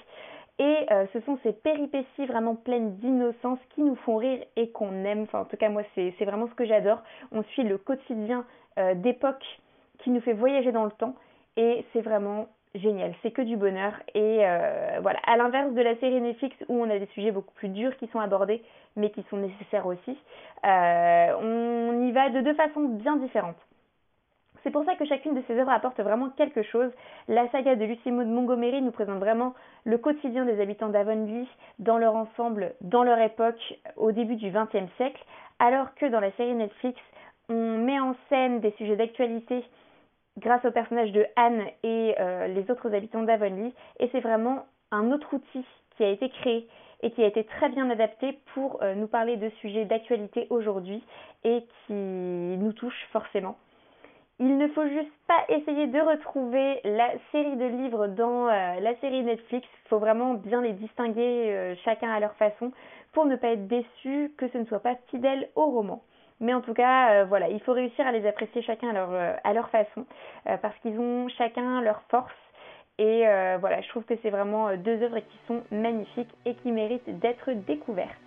Et 0.60 0.76
euh, 0.92 1.06
ce 1.12 1.18
sont 1.22 1.36
ces 1.42 1.52
péripéties 1.52 2.26
vraiment 2.26 2.54
pleines 2.54 2.94
d'innocence 2.98 3.58
qui 3.70 3.82
nous 3.82 3.96
font 3.96 4.18
rire 4.18 4.38
et 4.54 4.70
qu'on 4.70 5.04
aime. 5.04 5.22
Enfin, 5.22 5.40
en 5.40 5.44
tout 5.46 5.56
cas, 5.56 5.68
moi, 5.68 5.82
c'est 5.96 6.24
vraiment 6.24 6.46
ce 6.46 6.54
que 6.54 6.64
j'adore. 6.64 7.02
On 7.32 7.42
suit 7.42 7.64
le 7.64 7.76
quotidien 7.76 8.44
euh, 8.78 8.94
d'époque 8.94 9.44
qui 9.98 10.10
nous 10.10 10.20
fait 10.20 10.32
voyager 10.32 10.70
dans 10.70 10.84
le 10.84 10.92
temps. 10.92 11.16
Et 11.56 11.84
c'est 11.92 12.00
vraiment 12.00 12.46
génial. 12.76 13.14
C'est 13.22 13.32
que 13.32 13.42
du 13.42 13.56
bonheur. 13.56 13.94
Et 14.14 14.46
euh, 14.46 15.00
voilà, 15.02 15.18
à 15.26 15.36
l'inverse 15.36 15.72
de 15.72 15.82
la 15.82 15.96
série 15.96 16.20
Netflix 16.20 16.54
où 16.68 16.80
on 16.80 16.88
a 16.88 17.00
des 17.00 17.06
sujets 17.06 17.32
beaucoup 17.32 17.54
plus 17.54 17.68
durs 17.68 17.96
qui 17.96 18.06
sont 18.12 18.20
abordés, 18.20 18.62
mais 18.94 19.10
qui 19.10 19.24
sont 19.28 19.38
nécessaires 19.38 19.86
aussi, 19.86 20.16
on 20.62 22.00
y 22.00 22.12
va 22.12 22.30
de 22.30 22.42
deux 22.42 22.54
façons 22.54 22.82
bien 22.82 23.16
différentes. 23.16 23.56
C'est 24.64 24.70
pour 24.70 24.84
ça 24.86 24.94
que 24.94 25.04
chacune 25.04 25.34
de 25.34 25.42
ces 25.46 25.58
œuvres 25.58 25.70
apporte 25.70 26.00
vraiment 26.00 26.30
quelque 26.30 26.62
chose. 26.62 26.90
La 27.28 27.46
saga 27.50 27.76
de 27.76 27.84
Lucie 27.84 28.10
Maud 28.10 28.26
Montgomery 28.26 28.80
nous 28.80 28.92
présente 28.92 29.18
vraiment 29.18 29.52
le 29.84 29.98
quotidien 29.98 30.46
des 30.46 30.58
habitants 30.58 30.88
d'Avonlea 30.88 31.46
dans 31.80 31.98
leur 31.98 32.16
ensemble, 32.16 32.72
dans 32.80 33.02
leur 33.02 33.18
époque, 33.18 33.60
au 33.96 34.10
début 34.10 34.36
du 34.36 34.50
XXe 34.50 34.90
siècle, 34.96 35.22
alors 35.58 35.94
que 35.96 36.06
dans 36.06 36.18
la 36.18 36.32
série 36.32 36.54
Netflix, 36.54 36.98
on 37.50 37.76
met 37.76 38.00
en 38.00 38.16
scène 38.30 38.60
des 38.60 38.70
sujets 38.78 38.96
d'actualité 38.96 39.62
grâce 40.38 40.64
au 40.64 40.70
personnage 40.70 41.12
de 41.12 41.26
Anne 41.36 41.64
et 41.82 42.14
euh, 42.18 42.46
les 42.46 42.70
autres 42.70 42.92
habitants 42.94 43.22
d'Avonlea, 43.22 43.70
et 44.00 44.08
c'est 44.12 44.20
vraiment 44.20 44.64
un 44.90 45.12
autre 45.12 45.34
outil 45.34 45.66
qui 45.98 46.04
a 46.04 46.08
été 46.08 46.30
créé 46.30 46.66
et 47.02 47.10
qui 47.10 47.22
a 47.22 47.26
été 47.26 47.44
très 47.44 47.68
bien 47.68 47.90
adapté 47.90 48.38
pour 48.54 48.82
euh, 48.82 48.94
nous 48.94 49.08
parler 49.08 49.36
de 49.36 49.50
sujets 49.60 49.84
d'actualité 49.84 50.46
aujourd'hui 50.48 51.04
et 51.44 51.66
qui 51.86 51.92
nous 51.92 52.72
touchent 52.72 53.06
forcément. 53.12 53.58
Il 54.46 54.58
ne 54.58 54.68
faut 54.68 54.86
juste 54.86 55.10
pas 55.26 55.42
essayer 55.48 55.86
de 55.86 55.98
retrouver 55.98 56.78
la 56.84 57.12
série 57.32 57.56
de 57.56 57.64
livres 57.64 58.08
dans 58.08 58.46
euh, 58.46 58.78
la 58.78 58.94
série 58.96 59.22
Netflix. 59.22 59.66
Il 59.86 59.88
faut 59.88 59.98
vraiment 59.98 60.34
bien 60.34 60.60
les 60.60 60.74
distinguer 60.74 61.46
euh, 61.48 61.74
chacun 61.82 62.10
à 62.10 62.20
leur 62.20 62.34
façon 62.34 62.70
pour 63.14 63.24
ne 63.24 63.36
pas 63.36 63.52
être 63.52 63.66
déçu 63.68 64.34
que 64.36 64.46
ce 64.48 64.58
ne 64.58 64.66
soit 64.66 64.80
pas 64.80 64.96
fidèle 65.08 65.48
au 65.54 65.64
roman. 65.64 66.02
Mais 66.40 66.52
en 66.52 66.60
tout 66.60 66.74
cas, 66.74 67.24
voilà, 67.24 67.48
il 67.48 67.58
faut 67.60 67.72
réussir 67.72 68.06
à 68.06 68.12
les 68.12 68.26
apprécier 68.26 68.60
chacun 68.60 68.90
à 68.90 68.92
leur, 68.92 69.36
à 69.44 69.52
leur 69.54 69.70
façon, 69.70 70.04
parce 70.44 70.76
qu'ils 70.82 70.98
ont 70.98 71.26
chacun 71.28 71.80
leur 71.80 72.02
force. 72.10 72.34
Et 72.98 73.20
voilà, 73.60 73.80
je 73.80 73.88
trouve 73.88 74.02
que 74.02 74.14
c'est 74.20 74.30
vraiment 74.30 74.76
deux 74.76 75.00
œuvres 75.00 75.20
qui 75.20 75.38
sont 75.46 75.62
magnifiques 75.70 76.34
et 76.44 76.54
qui 76.56 76.72
méritent 76.72 77.20
d'être 77.20 77.52
découvertes. 77.52 78.23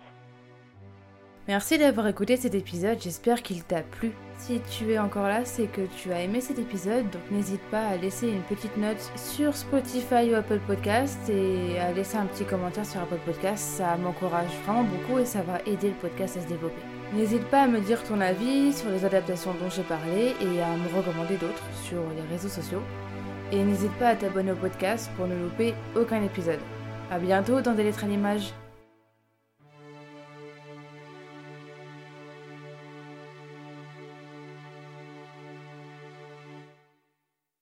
Merci 1.48 1.78
d'avoir 1.78 2.06
écouté 2.06 2.36
cet 2.36 2.54
épisode, 2.54 2.98
j'espère 3.00 3.42
qu'il 3.42 3.64
t'a 3.64 3.80
plu. 3.80 4.12
Si 4.36 4.60
tu 4.70 4.92
es 4.92 4.98
encore 4.98 5.28
là, 5.28 5.46
c'est 5.46 5.66
que 5.66 5.80
tu 5.96 6.12
as 6.12 6.20
aimé 6.20 6.42
cet 6.42 6.58
épisode, 6.58 7.08
donc 7.08 7.22
n'hésite 7.30 7.62
pas 7.70 7.86
à 7.86 7.96
laisser 7.96 8.28
une 8.28 8.42
petite 8.42 8.76
note 8.76 9.00
sur 9.16 9.56
Spotify 9.56 10.30
ou 10.30 10.34
Apple 10.34 10.60
Podcast 10.66 11.18
et 11.30 11.78
à 11.78 11.90
laisser 11.92 12.18
un 12.18 12.26
petit 12.26 12.44
commentaire 12.44 12.84
sur 12.84 13.00
Apple 13.00 13.20
Podcast, 13.24 13.64
ça 13.78 13.96
m'encourage 13.96 14.50
vraiment 14.66 14.84
beaucoup 14.84 15.20
et 15.20 15.24
ça 15.24 15.40
va 15.40 15.58
aider 15.64 15.88
le 15.88 15.94
podcast 15.94 16.36
à 16.36 16.42
se 16.42 16.48
développer. 16.48 16.82
N'hésite 17.14 17.44
pas 17.44 17.62
à 17.62 17.66
me 17.66 17.80
dire 17.80 18.04
ton 18.04 18.20
avis 18.20 18.74
sur 18.74 18.90
les 18.90 19.06
adaptations 19.06 19.54
dont 19.54 19.70
j'ai 19.70 19.84
parlé 19.84 20.34
et 20.42 20.60
à 20.60 20.76
me 20.76 20.94
recommander 20.94 21.38
d'autres 21.38 21.64
sur 21.82 22.02
les 22.14 22.30
réseaux 22.30 22.50
sociaux. 22.50 22.82
Et 23.52 23.64
n'hésite 23.64 23.92
pas 23.92 24.08
à 24.08 24.16
t'abonner 24.16 24.52
au 24.52 24.56
podcast 24.56 25.10
pour 25.16 25.26
ne 25.26 25.34
louper 25.34 25.72
aucun 25.96 26.22
épisode. 26.22 26.60
A 27.10 27.18
bientôt 27.18 27.62
dans 27.62 27.72
des 27.72 27.84
lettres 27.84 28.04
à 28.04 28.06
l'image. 28.06 28.52